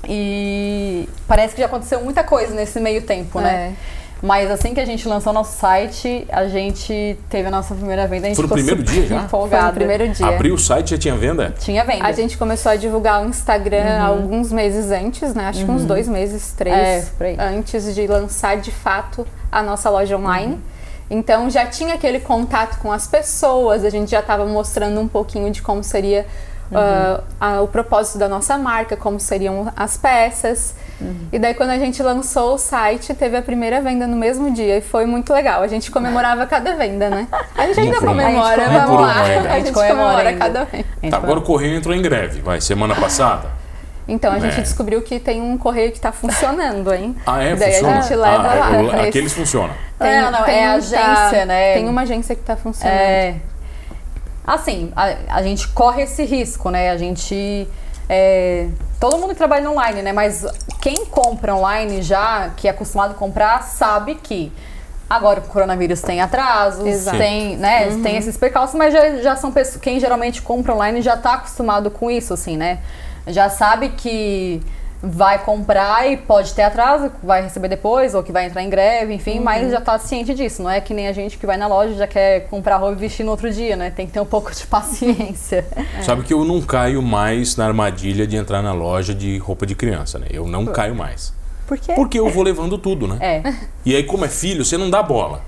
E 0.10 1.08
parece 1.28 1.54
que 1.54 1.62
já 1.62 1.68
aconteceu 1.68 2.02
muita 2.04 2.24
coisa 2.24 2.56
nesse 2.56 2.80
meio 2.80 3.04
tempo, 3.04 3.40
né? 3.40 3.76
Mas 4.22 4.50
assim 4.50 4.74
que 4.74 4.80
a 4.80 4.86
gente 4.86 5.08
lançou 5.08 5.32
nosso 5.32 5.58
site, 5.60 6.26
a 6.32 6.48
gente 6.48 7.18
teve 7.30 7.48
a 7.48 7.52
nossa 7.52 7.76
primeira 7.76 8.08
venda. 8.08 8.26
A 8.26 8.30
gente 8.30 8.36
Foi 8.38 8.46
no 8.48 8.54
primeiro 8.54 8.82
dia 8.84 9.06
já? 9.06 9.16
Empolgada. 9.22 9.62
Foi 9.64 9.70
no 9.70 9.76
primeiro 9.76 10.10
dia. 10.10 10.26
Abriu 10.28 10.56
o 10.56 10.58
site 10.58 10.90
já 10.92 10.98
tinha 10.98 11.16
venda? 11.16 11.54
Tinha 11.60 11.84
venda. 11.86 12.04
A 12.06 12.12
gente 12.12 12.36
começou 12.38 12.72
a 12.72 12.76
divulgar 12.76 13.24
o 13.24 13.30
Instagram 13.30 14.00
Uhum. 14.00 14.06
alguns 14.08 14.52
meses 14.52 14.90
antes, 14.92 15.34
né? 15.36 15.46
Acho 15.46 15.64
que 15.64 15.70
uns 15.72 15.86
dois 15.86 16.08
meses, 16.08 16.52
três, 16.54 16.76
É, 16.76 17.06
por 17.18 17.26
aí. 17.28 17.38
antes 17.40 17.94
de 17.94 18.08
lançar 18.08 18.58
de 18.58 18.72
fato 18.72 19.26
a 19.52 19.62
nossa 19.62 19.90
loja 19.90 20.18
online. 20.18 20.54
Uhum. 20.54 20.60
Então 21.10 21.50
já 21.50 21.66
tinha 21.68 21.94
aquele 21.94 22.20
contato 22.20 22.80
com 22.80 22.92
as 22.92 23.08
pessoas, 23.08 23.86
a 23.86 23.90
gente 23.90 24.12
já 24.12 24.20
estava 24.20 24.46
mostrando 24.46 25.00
um 25.00 25.08
pouquinho 25.08 25.50
de 25.52 25.62
como 25.62 25.84
seria 25.84 26.26
Uhum. 26.72 26.78
ah, 26.78 27.22
a- 27.40 27.62
o 27.62 27.68
propósito 27.68 28.18
da 28.18 28.28
nossa 28.28 28.58
marca, 28.58 28.98
como 28.98 29.20
seriam 29.20 29.72
as 29.76 29.96
peças. 29.96 30.74
Uhum. 31.00 31.28
E 31.32 31.38
daí 31.38 31.54
quando 31.54 31.70
a 31.70 31.78
gente 31.78 32.02
lançou 32.02 32.56
o 32.56 32.58
site, 32.58 33.14
teve 33.14 33.38
a 33.38 33.42
primeira 33.42 33.80
venda 33.82 34.08
no 34.08 34.16
mesmo 34.18 34.52
dia 34.52 34.78
e 34.78 34.82
foi 34.82 35.06
muito 35.06 35.32
legal. 35.32 35.62
A 35.62 35.68
gente 35.68 35.92
comemorava 35.92 36.46
cada 36.48 36.76
venda, 36.76 37.10
né? 37.10 37.28
A 37.56 37.68
gente 37.68 37.80
ainda 37.82 38.00
comemora, 38.00 38.64
A 38.64 38.70
gente 38.70 38.86
vamos 38.86 39.02
lá. 39.02 39.22
ainda. 39.24 39.50
A 39.52 39.60
gente 39.60 39.72
comemora 39.72 40.34
cada 40.34 40.64
venda. 40.66 40.86
Tá, 41.12 41.18
agora 41.18 41.38
o 41.40 41.44
correio 41.44 41.76
entrou 41.78 41.94
em 41.96 42.02
greve, 42.02 42.42
vai, 42.42 42.60
semana 42.60 42.96
passada. 42.96 43.50
Então 44.08 44.32
a 44.34 44.40
gente 44.40 44.58
É. 44.58 44.62
descobriu 44.62 45.02
que 45.02 45.20
tem 45.20 45.42
um 45.42 45.58
correio 45.58 45.92
que 45.92 46.00
tá 46.00 46.12
funcionando, 46.14 46.94
hein? 46.94 47.14
Ah, 47.26 47.44
é? 47.44 47.56
Daí 47.56 47.74
Funciona? 47.74 47.98
a 47.98 48.02
gente 48.02 48.16
leva 48.16 48.36
ah, 48.48 48.56
lá. 48.56 48.76
é, 48.76 48.82
o- 48.82 48.88
Esse- 48.96 49.08
aqueles 49.10 49.34
funcionam. 49.34 49.74
Tem, 50.00 50.22
Não, 50.22 50.32
não, 50.32 50.44
tem 50.44 50.56
é 50.60 50.68
agência, 50.70 50.98
tá- 51.40 51.46
né? 51.46 51.74
Tem 51.74 51.90
uma 51.90 52.02
agência 52.04 52.34
que 52.34 52.42
tá 52.42 52.56
funcionando. 52.56 52.98
É. 52.98 53.36
Assim, 54.46 54.92
a, 54.96 55.14
a 55.30 55.42
gente 55.44 55.68
corre 55.68 56.04
esse 56.04 56.24
risco, 56.24 56.70
né? 56.70 56.90
A 56.90 56.98
gente. 56.98 57.68
É, 58.10 58.68
todo 59.00 59.18
mundo 59.18 59.30
que 59.30 59.36
trabalha 59.36 59.70
online, 59.70 60.02
né? 60.02 60.14
Mas 60.14 60.46
quem 60.82 61.06
compra 61.06 61.56
online 61.56 62.02
já, 62.02 62.50
que 62.56 62.68
é 62.68 62.72
acostumado 62.72 63.12
a 63.12 63.14
comprar, 63.16 63.64
sabe 63.64 64.16
que 64.16 64.52
agora 65.10 65.40
o 65.40 65.44
coronavírus 65.44 66.02
tem 66.02 66.22
atrasos, 66.22 66.86
Exato. 66.86 67.18
tem, 67.18 67.58
né? 67.58 67.88
Tem 68.02 68.18
esses 68.18 68.38
percalços, 68.38 68.76
mas 68.76 68.94
já, 68.94 69.18
já 69.18 69.36
são 69.36 69.52
pessoas. 69.52 69.82
Quem 69.82 70.00
geralmente 70.00 70.42
compra 70.42 70.74
online 70.74 71.02
já 71.02 71.18
tá 71.18 71.34
acostumado 71.34 71.92
com 71.92 72.10
isso, 72.10 72.34
assim, 72.34 72.58
né? 72.58 72.80
Já 73.28 73.50
sabe 73.50 73.90
que. 73.90 74.62
Vai 75.02 75.44
comprar 75.44 76.12
e 76.12 76.18
pode 76.18 76.54
ter 76.54 76.64
atraso, 76.64 77.12
vai 77.24 77.44
receber 77.44 77.68
depois, 77.68 78.16
ou 78.16 78.24
que 78.24 78.32
vai 78.32 78.46
entrar 78.46 78.64
em 78.64 78.70
greve, 78.70 79.14
enfim, 79.14 79.40
mas 79.40 79.72
já 79.72 79.80
tá 79.80 79.98
ciente 80.00 80.34
disso. 80.34 80.64
Não 80.64 80.70
é 80.70 80.82
que 80.82 80.94
nem 80.94 81.08
a 81.08 81.14
gente 81.14 81.38
que 81.38 81.46
vai 81.46 81.58
na 81.58 81.68
loja 81.68 81.94
e 81.94 81.98
já 81.98 82.08
quer 82.08 82.48
comprar 82.48 82.78
roupa 82.78 82.94
e 82.94 83.00
vestir 83.00 83.24
no 83.24 83.32
outro 83.32 83.52
dia, 83.52 83.76
né? 83.76 83.92
Tem 83.92 84.08
que 84.08 84.14
ter 84.14 84.20
um 84.20 84.26
pouco 84.26 84.52
de 84.52 84.66
paciência. 84.68 85.66
Sabe 86.04 86.24
que 86.24 86.34
eu 86.34 86.44
não 86.44 86.62
caio 86.62 87.02
mais 87.02 87.56
na 87.56 87.66
armadilha 87.68 88.26
de 88.26 88.36
entrar 88.36 88.62
na 88.62 88.74
loja 88.74 89.14
de 89.14 89.38
roupa 89.38 89.66
de 89.66 89.76
criança, 89.76 90.18
né? 90.18 90.28
Eu 90.32 90.48
não 90.48 90.66
caio 90.66 90.96
mais. 90.96 91.34
Por 91.68 91.78
quê? 91.78 91.94
Porque 91.94 92.18
eu 92.18 92.30
vou 92.30 92.44
levando 92.44 92.78
tudo, 92.78 93.08
né? 93.08 93.18
É. 93.20 93.54
E 93.86 93.94
aí, 93.94 94.04
como 94.04 94.24
é 94.24 94.30
filho, 94.30 94.64
você 94.64 94.78
não 94.78 94.90
dá 94.90 95.04
bola. 95.04 95.42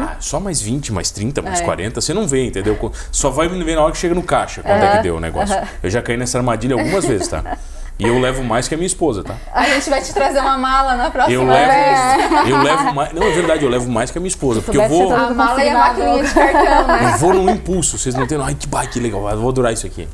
Ah, 0.00 0.16
só 0.18 0.40
mais 0.40 0.60
20, 0.60 0.92
mais 0.92 1.12
30, 1.12 1.40
mais 1.40 1.60
É. 1.60 1.64
40, 1.64 2.00
você 2.00 2.12
não 2.12 2.26
vê, 2.26 2.46
entendeu? 2.46 2.76
Só 3.12 3.30
vai 3.30 3.48
me 3.48 3.62
ver 3.62 3.76
na 3.76 3.82
hora 3.82 3.92
que 3.92 3.98
chega 3.98 4.14
no 4.14 4.24
caixa 4.24 4.60
quanto 4.60 4.82
é 4.84 4.96
que 4.96 5.02
deu 5.04 5.16
o 5.16 5.20
negócio. 5.20 5.56
Eu 5.80 5.88
já 5.88 6.02
caí 6.02 6.16
nessa 6.16 6.36
armadilha 6.38 6.74
algumas 6.74 7.04
vezes, 7.06 7.28
tá? 7.28 7.56
E 8.04 8.08
eu 8.08 8.18
levo 8.18 8.42
mais 8.42 8.68
que 8.68 8.74
a 8.74 8.76
minha 8.76 8.86
esposa, 8.86 9.22
tá? 9.22 9.34
A 9.52 9.64
gente 9.64 9.88
vai 9.88 10.00
te 10.02 10.12
trazer 10.12 10.40
uma 10.40 10.58
mala 10.58 10.94
na 10.96 11.10
próxima 11.10 11.34
Eu 11.34 11.46
vez. 11.46 11.68
levo, 11.68 12.48
eu 12.48 12.62
levo 12.62 12.94
mais. 12.94 13.12
Não, 13.12 13.22
é 13.22 13.30
verdade, 13.30 13.64
eu 13.64 13.70
levo 13.70 13.90
mais 13.90 14.10
que 14.10 14.18
a 14.18 14.20
minha 14.20 14.28
esposa. 14.28 14.60
Porque 14.60 14.76
eu 14.78 14.88
vou. 14.88 15.10
eu 15.10 15.16
A 15.16 15.30
mala 15.30 15.62
e 15.64 15.68
a 15.68 15.78
maquininha 15.78 16.22
de 16.24 16.34
cartão, 16.34 16.86
né? 16.86 17.00
Eu 17.12 17.18
vou 17.18 17.34
num 17.34 17.48
impulso, 17.50 17.96
vocês 17.98 18.14
não 18.14 18.24
entendem. 18.24 18.44
Ai, 18.46 18.54
que 18.54 18.66
bike, 18.66 18.92
que 18.94 19.00
legal, 19.00 19.28
eu 19.30 19.38
vou 19.40 19.52
durar 19.52 19.72
isso 19.72 19.86
aqui. 19.86 20.08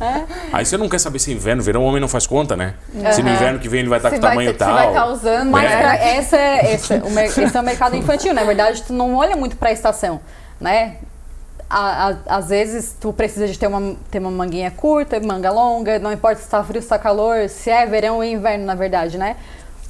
Aí 0.53 0.65
você 0.65 0.77
não 0.77 0.89
quer 0.89 0.99
saber 0.99 1.19
se 1.19 1.31
é 1.31 1.35
inverno, 1.35 1.63
verão, 1.63 1.83
o 1.83 1.87
homem 1.87 2.01
não 2.01 2.09
faz 2.09 2.27
conta, 2.27 2.57
né? 2.57 2.75
Se 3.13 3.23
no 3.23 3.31
inverno 3.31 3.59
que 3.59 3.69
vem 3.69 3.81
ele 3.81 3.89
vai 3.89 3.99
estar 3.99 4.11
Se 4.11 4.17
com 4.17 4.21
vai, 4.23 4.31
tamanho 4.31 4.51
se 4.53 4.57
tal. 4.59 4.75
vai 4.75 4.89
estar 4.89 5.07
usando. 5.07 5.51
Mas 5.51 5.71
É. 5.71 5.77
pra- 5.79 5.97
essa 5.97 6.37
é, 6.37 6.75
esse, 6.75 6.93
é 6.93 6.99
esse 7.45 7.57
é 7.57 7.61
o 7.61 7.65
mercado 7.65 7.97
infantil. 7.97 8.35
Na 8.35 8.45
verdade, 8.45 8.83
tu 8.83 8.93
não 8.93 9.17
olha 9.17 9.37
muito 9.37 9.57
pra 9.57 9.73
estação, 9.73 10.21
né? 10.61 10.97
A- 11.71 12.09
a- 12.29 12.37
às 12.37 12.49
vezes 12.49 12.97
tu 12.99 13.13
precisa 13.13 13.47
de 13.47 13.59
ter 13.59 13.67
uma, 13.67 13.95
ter 14.11 14.19
uma 14.21 14.31
manguinha 14.31 14.71
curta, 14.71 15.21
manga 15.21 15.51
longa, 15.51 15.99
não 15.99 16.11
importa 16.13 16.41
se 16.41 16.49
tá 16.49 16.65
frio, 16.65 16.81
se 16.81 16.89
tá 16.89 16.99
calor, 16.99 17.49
se 17.49 17.69
é 17.71 17.85
verão 17.85 18.17
ou 18.17 18.25
inverno, 18.25 18.65
na 18.65 18.75
verdade, 18.75 19.19
né? 19.19 19.37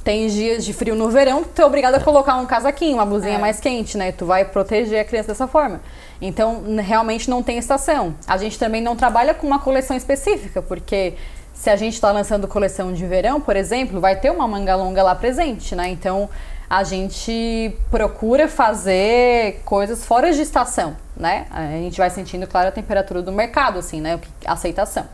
Tem 0.03 0.27
dias 0.27 0.65
de 0.65 0.73
frio 0.73 0.95
no 0.95 1.09
verão, 1.09 1.43
tu 1.43 1.61
é 1.61 1.65
obrigado 1.65 1.95
a 1.95 1.99
colocar 1.99 2.35
um 2.35 2.45
casaquinho, 2.45 2.95
uma 2.95 3.05
blusinha 3.05 3.35
É. 3.35 3.37
mais 3.37 3.59
quente, 3.61 3.97
né? 3.97 4.11
Tu 4.11 4.25
vai 4.25 4.43
proteger 4.43 4.99
a 4.99 5.05
criança 5.05 5.29
dessa 5.29 5.47
forma. 5.47 5.79
Então, 6.21 6.63
realmente 6.83 7.29
não 7.29 7.41
tem 7.41 7.57
estação. 7.57 8.13
A 8.27 8.35
gente 8.35 8.59
também 8.59 8.81
não 8.81 8.95
trabalha 8.95 9.33
com 9.33 9.47
uma 9.47 9.59
coleção 9.59 9.95
específica, 9.95 10.61
porque 10.61 11.13
se 11.53 11.69
a 11.69 11.75
gente 11.77 11.93
está 11.93 12.11
lançando 12.11 12.45
coleção 12.47 12.91
de 12.91 13.05
verão, 13.05 13.39
por 13.39 13.55
exemplo, 13.55 14.01
vai 14.01 14.17
ter 14.17 14.31
uma 14.31 14.47
manga 14.47 14.75
longa 14.75 15.01
lá 15.03 15.15
presente, 15.15 15.75
né? 15.75 15.87
Então, 15.89 16.29
a 16.69 16.83
gente 16.83 17.73
procura 17.89 18.47
fazer 18.47 19.61
coisas 19.65 20.05
fora 20.05 20.31
de 20.31 20.41
estação, 20.41 20.95
né? 21.19 21.45
A 21.51 21.67
gente 21.67 21.97
vai 21.97 22.09
sentindo, 22.09 22.47
claro, 22.47 22.69
a 22.69 22.71
temperatura 22.71 23.21
do 23.21 23.31
mercado, 23.31 23.77
assim, 23.77 23.99
né? 24.01 24.19
A 24.45 24.53
aceitação. 24.53 25.05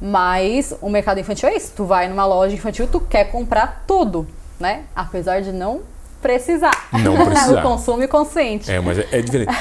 Mas 0.00 0.74
o 0.80 0.88
mercado 0.88 1.18
infantil 1.20 1.48
é 1.48 1.56
isso. 1.56 1.72
Tu 1.76 1.84
vai 1.84 2.08
numa 2.08 2.24
loja 2.26 2.54
infantil, 2.54 2.86
tu 2.86 3.00
quer 3.00 3.24
comprar 3.30 3.84
tudo, 3.86 4.26
né? 4.58 4.82
Apesar 4.94 5.40
de 5.42 5.52
não 5.52 5.80
precisar. 6.22 6.88
Não 7.02 7.16
precisar. 7.26 7.60
o 7.60 7.62
consumo 7.62 8.06
consciente. 8.08 8.70
É, 8.70 8.80
mas 8.80 8.98
é, 8.98 9.08
é 9.12 9.20
diferente. 9.20 9.52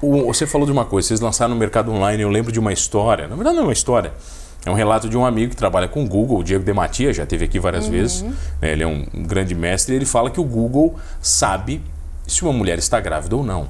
O- 0.00 0.26
você 0.26 0.46
falou 0.46 0.66
de 0.66 0.72
uma 0.72 0.84
coisa, 0.84 1.08
vocês 1.08 1.20
lançaram 1.20 1.54
no 1.54 1.58
mercado 1.58 1.90
online, 1.92 2.22
eu 2.22 2.28
lembro 2.30 2.52
de 2.52 2.60
uma 2.60 2.72
história. 2.72 3.26
Na 3.26 3.34
verdade, 3.34 3.56
não 3.56 3.62
é 3.64 3.66
uma 3.66 3.72
história. 3.72 4.12
É 4.66 4.70
um 4.70 4.74
relato 4.74 5.08
de 5.08 5.16
um 5.18 5.26
amigo 5.26 5.50
que 5.50 5.56
trabalha 5.56 5.86
com 5.88 6.04
o 6.04 6.08
Google, 6.08 6.38
o 6.38 6.44
Diego 6.44 6.64
Dematia, 6.64 7.12
já 7.12 7.24
esteve 7.24 7.44
aqui 7.44 7.58
várias 7.58 7.86
vezes. 7.86 8.22
né, 8.22 8.32
ele 8.72 8.82
é 8.82 8.86
um, 8.86 9.04
um 9.12 9.22
grande 9.24 9.54
mestre 9.54 9.92
e 9.92 9.96
ele 9.96 10.06
fala 10.06 10.30
que 10.30 10.40
o 10.40 10.44
Google 10.44 10.94
sabe 11.20 11.82
se 12.26 12.42
uma 12.44 12.52
mulher 12.52 12.78
está 12.78 12.98
grávida 13.00 13.36
ou 13.36 13.44
não. 13.44 13.68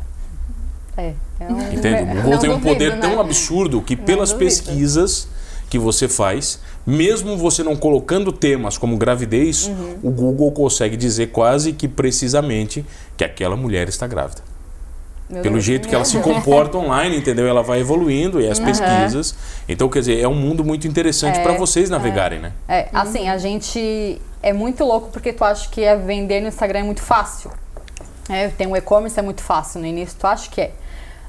É, 0.97 1.13
é 1.41 1.45
um- 1.53 1.73
Entende? 1.73 2.03
O 2.03 2.07
Google 2.07 2.31
Não 2.31 2.39
tem 2.39 2.51
um 2.51 2.55
duvido, 2.59 2.73
poder 2.73 3.01
tão 3.01 3.11
né? 3.17 3.21
absurdo 3.21 3.83
que 3.83 3.97
pelas 3.97 4.31
duvido. 4.33 4.49
pesquisas 4.51 5.29
que 5.69 5.79
você 5.79 6.07
faz, 6.07 6.61
mesmo 6.87 7.37
você 7.37 7.63
não 7.65 7.75
colocando 7.75 8.31
temas 8.31 8.79
como 8.79 8.97
gravidez, 8.97 9.67
Uhum. 9.67 9.99
o 10.05 10.11
Google 10.11 10.53
consegue 10.53 10.97
dizer 10.97 11.29
quase 11.29 11.73
que 11.73 11.89
precisamente 11.89 12.85
que 13.17 13.25
aquela 13.25 13.57
mulher 13.57 13.89
está 13.89 14.07
grávida. 14.07 14.43
Meu 15.29 15.43
Pelo 15.43 15.55
Deus. 15.55 15.65
jeito 15.65 15.89
que 15.89 15.95
ela 15.95 16.05
se 16.05 16.19
comporta 16.19 16.77
online, 16.77 17.17
entendeu? 17.17 17.47
Ela 17.49 17.63
vai 17.63 17.81
evoluindo 17.81 18.41
e 18.41 18.49
as 18.49 18.61
pesquisas. 18.61 19.35
Então, 19.69 19.89
quer 19.89 20.01
dizer, 20.01 20.21
é 20.21 20.29
um 20.29 20.35
mundo 20.35 20.63
muito 20.63 20.87
interessante 20.87 21.39
É, 21.39 21.43
para 21.43 21.55
vocês 21.55 21.89
navegarem, 21.89 22.39
né? 22.41 22.53
É, 22.69 22.89
assim, 22.93 23.27
a 23.29 23.39
gente 23.39 24.21
é 24.43 24.53
muito 24.53 24.85
louco 24.85 25.09
porque 25.11 25.33
tu 25.33 25.43
acha 25.43 25.69
que 25.71 25.83
é 25.83 25.97
vender 25.97 26.41
no 26.43 26.49
Instagram 26.49 26.81
é 26.81 26.83
muito 26.83 27.01
fácil. 27.03 27.51
É, 28.29 28.49
tem 28.49 28.67
o 28.67 28.77
e-commerce 28.77 29.19
é 29.19 29.23
muito 29.23 29.43
fácil 29.43 29.81
no 29.81 29.87
início, 29.87 30.15
tu 30.21 30.27
acha 30.27 30.49
que 30.51 30.61
é. 30.61 30.71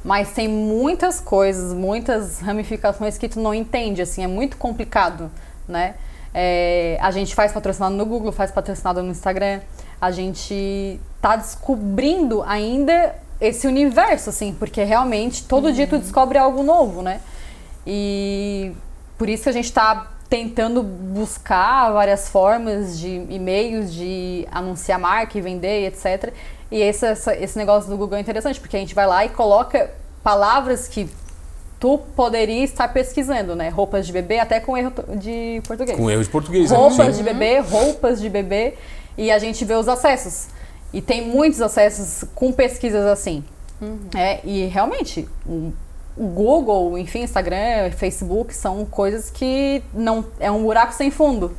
Mas 0.06 0.34
tem 0.34 0.48
muitas 0.48 1.20
coisas, 1.20 1.74
muitas 1.74 2.39
ramificações 2.39 3.18
que 3.18 3.28
tu 3.28 3.39
não 3.39 3.56
entende, 3.56 4.04
assim, 4.04 4.24
é 4.24 4.28
muito 4.28 4.56
complicado, 4.56 5.32
né? 5.68 5.96
É, 6.32 6.96
a 7.02 7.10
gente 7.10 7.34
faz 7.34 7.52
patrocinado 7.52 7.96
no 7.96 8.06
Google, 8.06 8.32
faz 8.32 8.52
patrocinado 8.52 9.02
no 9.02 9.10
Instagram. 9.10 9.62
A 10.00 10.12
gente 10.12 11.00
tá 11.20 11.36
descobrindo 11.36 12.44
ainda 12.44 13.15
esse 13.41 13.65
universo, 13.65 14.30
assim, 14.30 14.54
porque 14.54 14.84
realmente 14.84 15.44
todo 15.46 15.74
dia 15.74 15.88
tu 15.88 15.98
descobre 15.98 16.38
algo 16.38 16.62
novo, 16.62 17.02
né? 17.02 17.20
E 17.88 18.74
por 19.18 19.28
isso 19.28 19.44
que 19.44 19.50
a 19.50 19.54
gente 19.54 19.65
está 19.65 20.12
tentando 20.30 20.84
buscar 20.84 21.91
várias 21.91 22.30
formas 22.30 23.00
de 23.00 23.26
e-mails 23.30 23.91
de 23.91 24.48
anunciar 24.52 25.00
marca 25.00 25.36
e 25.36 25.41
vender, 25.41 25.88
etc. 25.88 26.32
E 26.71 26.82
esse, 26.82 27.06
esse 27.39 27.58
negócio 27.58 27.89
do 27.89 27.97
Google 27.97 28.17
é 28.17 28.21
interessante, 28.21 28.60
porque 28.60 28.75
a 28.75 28.80
gente 28.80 28.95
vai 28.95 29.06
lá 29.06 29.25
e 29.25 29.30
coloca 29.30 29.91
palavras 30.23 30.88
que 30.88 31.10
tu 31.80 31.99
poderia 32.15 32.63
estar 32.63 32.88
pesquisando, 32.88 33.56
né? 33.56 33.69
Roupas 33.69 34.08
de 34.08 34.12
bebê, 34.13 34.39
até 34.39 34.60
com 34.60 34.75
erro 34.75 34.91
de 35.17 35.62
português. 35.67 35.97
Com 35.97 36.10
erro 36.10 36.23
de 36.23 36.30
português, 36.30 36.71
né? 36.71 36.78
Roupas 36.78 37.17
de 37.17 37.23
bebê, 37.23 37.60
roupas 37.60 38.19
de 38.19 38.30
bebê, 38.30 38.73
e 39.17 39.32
a 39.32 39.38
gente 39.38 39.63
vê 39.63 39.75
os 39.75 39.88
acessos. 39.88 40.47
E 40.91 41.01
tem 41.01 41.28
muitos 41.28 41.62
acessos 41.62 42.28
com 42.34 42.51
pesquisas 42.51 43.06
assim. 43.06 43.43
É, 44.15 44.39
e 44.43 44.65
realmente, 44.65 45.28
o 45.45 45.71
Google, 46.17 46.97
enfim, 46.97 47.23
Instagram, 47.23 47.91
Facebook 47.91 48.54
são 48.54 48.86
coisas 48.86 49.30
que 49.30 49.84
não 49.93 50.23
é 50.39 50.49
um 50.49 50.63
buraco 50.63 50.93
sem 50.93 51.12
fundo. 51.12 51.51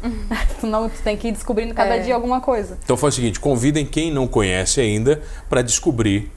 tu 0.60 0.66
não 0.68 0.88
tu 0.88 1.02
tem 1.02 1.16
que 1.16 1.28
ir 1.28 1.32
descobrindo 1.32 1.74
cada 1.74 1.96
É. 1.96 1.98
dia 2.00 2.14
alguma 2.14 2.40
coisa. 2.40 2.78
Então 2.82 2.96
faz 2.96 3.14
o 3.14 3.16
seguinte, 3.16 3.38
convidem 3.38 3.84
quem 3.84 4.10
não 4.10 4.26
conhece 4.26 4.80
ainda 4.80 5.22
para 5.48 5.60
descobrir 5.62 6.30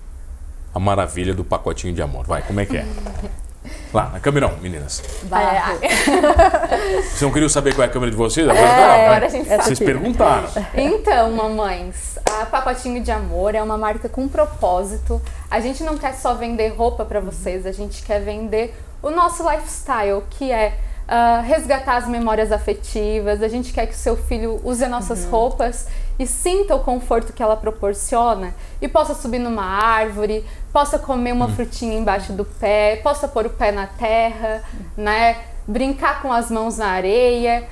a 0.74 0.80
maravilha 0.80 1.34
do 1.34 1.44
pacotinho 1.44 1.94
de 1.94 2.02
amor. 2.02 2.26
Vai, 2.26 2.42
como 2.44 2.60
é 2.60 2.66
que 2.66 2.78
é? 2.78 2.86
Lá, 3.94 4.10
na 4.14 4.20
câmera 4.20 4.48
1, 4.48 4.58
meninas. 4.58 5.02
Barro. 5.24 5.80
Vocês 7.04 7.22
não 7.22 7.32
queriam 7.32 7.50
saber 7.50 7.74
qual 7.76 7.86
é 7.86 7.90
a 7.90 7.92
câmera 7.92 8.12
de 8.12 8.18
vocês? 8.18 8.48
Agora, 8.48 8.66
É, 8.66 8.76
tá, 8.76 8.94
agora 8.94 9.20
vai. 9.20 9.26
a 9.26 9.30
gente 9.30 9.48
sabe. 9.50 9.64
Vocês 9.64 9.80
perguntaram. 9.80 10.48
Então, 10.76 11.32
mamães, 11.32 12.18
a 12.26 12.46
Pacotinho 12.46 13.02
de 13.04 13.12
Amor 13.12 13.56
é 13.56 13.62
uma 13.62 13.78
marca 13.78 14.08
com 14.08 14.28
propósito. 14.28 15.22
A 15.50 15.60
gente 15.60 15.84
não 15.84 15.98
quer 15.98 16.14
só 16.14 16.34
vender 16.36 16.70
roupa 16.70 17.04
para 17.04 17.20
vocês, 17.20 17.66
a 17.66 17.72
gente 17.72 18.04
quer 18.04 18.20
vender 18.22 18.76
o 19.02 19.10
nosso 19.10 19.44
lifestyle, 19.50 20.24
que 20.30 20.52
é 20.52 20.78
ah, 21.08 21.42
resgatar 21.46 21.98
as 21.98 22.08
memórias 22.08 22.52
afetivas. 22.52 23.42
A 23.42 23.48
gente 23.48 23.74
quer 23.74 23.88
que 23.88 23.94
o 23.94 23.98
seu 23.98 24.16
filho 24.16 24.62
use 24.64 24.84
as 24.84 24.90
nossas 24.92 25.26
roupas 25.26 25.88
e 26.20 26.28
sinta 26.28 26.76
o 26.76 26.82
conforto 26.82 27.32
que 27.32 27.42
ela 27.42 27.56
proporciona 27.56 28.54
e 28.82 28.90
possa 28.90 29.16
subir 29.16 29.40
numa 29.40 29.64
árvore, 29.64 30.46
possa 30.74 31.00
comer 31.00 31.32
uma 31.32 31.48
frutinha 31.48 31.98
embaixo 31.98 32.34
do 32.34 32.44
pé, 32.44 32.98
possa 32.98 33.26
pôr 33.26 33.46
o 33.46 33.50
pé 33.50 33.72
na 33.72 33.88
terra, 33.88 34.62
né? 34.98 35.38
Brincar 35.66 36.22
com 36.22 36.34
as 36.34 36.52
mãos 36.52 36.78
na 36.78 36.88
areia. 36.88 37.64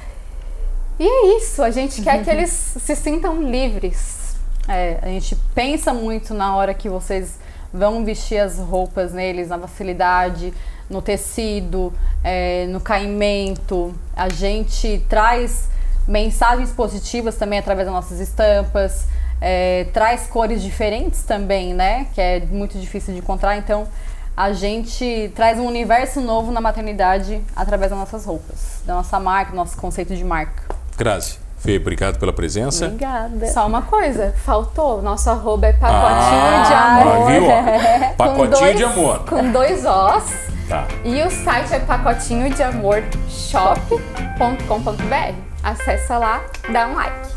E 0.97 1.05
é 1.05 1.37
isso, 1.37 1.61
a 1.61 1.69
gente 1.69 2.01
quer 2.01 2.23
que 2.23 2.29
eles 2.31 2.49
se 2.51 2.95
sintam 2.95 3.43
livres. 3.43 4.37
É, 4.65 4.99
a 5.01 5.07
gente 5.07 5.35
pensa 5.53 5.93
muito 5.93 6.33
na 6.33 6.55
hora 6.55 6.73
que 6.73 6.87
vocês 6.87 7.37
vão 7.73 8.05
vestir 8.05 8.37
as 8.37 8.57
roupas 8.59 9.13
neles, 9.13 9.49
na 9.49 9.59
facilidade, 9.59 10.53
no 10.89 11.01
tecido, 11.01 11.93
é, 12.23 12.65
no 12.67 12.79
caimento. 12.79 13.93
A 14.15 14.29
gente 14.29 15.03
traz 15.09 15.69
mensagens 16.07 16.71
positivas 16.71 17.35
também 17.35 17.59
através 17.59 17.85
das 17.87 17.93
nossas 17.93 18.19
estampas, 18.19 19.05
é, 19.41 19.87
traz 19.93 20.27
cores 20.27 20.61
diferentes 20.61 21.23
também, 21.23 21.73
né? 21.73 22.07
Que 22.15 22.21
é 22.21 22.39
muito 22.49 22.77
difícil 22.79 23.13
de 23.13 23.19
encontrar. 23.19 23.57
Então, 23.57 23.87
a 24.35 24.53
gente 24.53 25.31
traz 25.35 25.59
um 25.59 25.65
universo 25.65 26.21
novo 26.21 26.51
na 26.51 26.61
maternidade 26.61 27.41
através 27.55 27.91
das 27.91 27.99
nossas 27.99 28.25
roupas, 28.25 28.81
da 28.85 28.93
nossa 28.93 29.19
marca, 29.19 29.51
do 29.51 29.57
nosso 29.57 29.75
conceito 29.77 30.15
de 30.15 30.23
marca. 30.23 30.63
Grazi, 30.97 31.37
Fê, 31.59 31.77
obrigado 31.77 32.19
pela 32.19 32.31
presença. 32.31 32.85
Obrigada. 32.85 33.47
Só 33.47 33.65
uma 33.65 33.81
coisa, 33.81 34.33
faltou. 34.45 35.01
Nosso 35.01 35.27
arroba 35.29 35.67
é 35.67 35.73
pacotinho 35.73 36.65
de 36.67 36.73
Ah, 36.73 37.01
amor. 37.01 37.31
viu? 37.31 37.41
com 38.09 38.15
Pacotinho 38.15 38.49
dois- 38.59 38.77
de 38.77 38.83
amor. 38.83 39.19
Com 39.25 39.51
dois 39.51 39.79
Os. 39.79 40.23
Tá. 40.69 40.85
E 41.03 41.19
o 41.23 41.31
site 41.31 41.73
é 41.73 41.79
pacotinho 41.79 42.53
de 42.53 42.61
amor 42.61 43.01
shop.com.br. 43.29 45.33
Acessa 45.67 46.17
lá, 46.17 46.45
dá 46.71 46.87
um 46.87 46.95
like. 46.95 47.27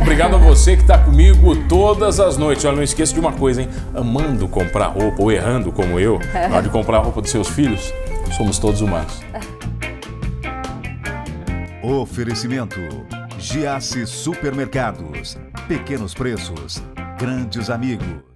Obrigado 0.00 0.36
a 0.36 0.38
você 0.38 0.74
que 0.74 0.80
está 0.80 0.96
comigo 0.96 1.54
todas 1.68 2.18
as 2.18 2.38
noites. 2.38 2.64
Olha, 2.64 2.76
não 2.76 2.82
esqueça 2.82 3.12
de 3.12 3.20
uma 3.20 3.30
coisa, 3.30 3.60
hein? 3.60 3.68
Amando 3.94 4.48
comprar 4.48 4.86
roupa 4.86 5.20
ou 5.20 5.30
errando 5.30 5.70
como 5.70 6.00
eu, 6.00 6.18
na 6.32 6.56
hora 6.56 6.62
de 6.62 6.70
comprar 6.70 6.96
a 6.96 7.00
roupa 7.00 7.20
dos 7.20 7.30
seus 7.30 7.50
filhos, 7.50 7.92
somos 8.38 8.58
todos 8.58 8.80
humanos. 8.80 9.20
Oferecimento 11.82 12.80
Giasse 13.38 14.06
Supermercados. 14.06 15.36
Pequenos 15.68 16.14
preços, 16.14 16.82
grandes 17.18 17.68
amigos. 17.68 18.31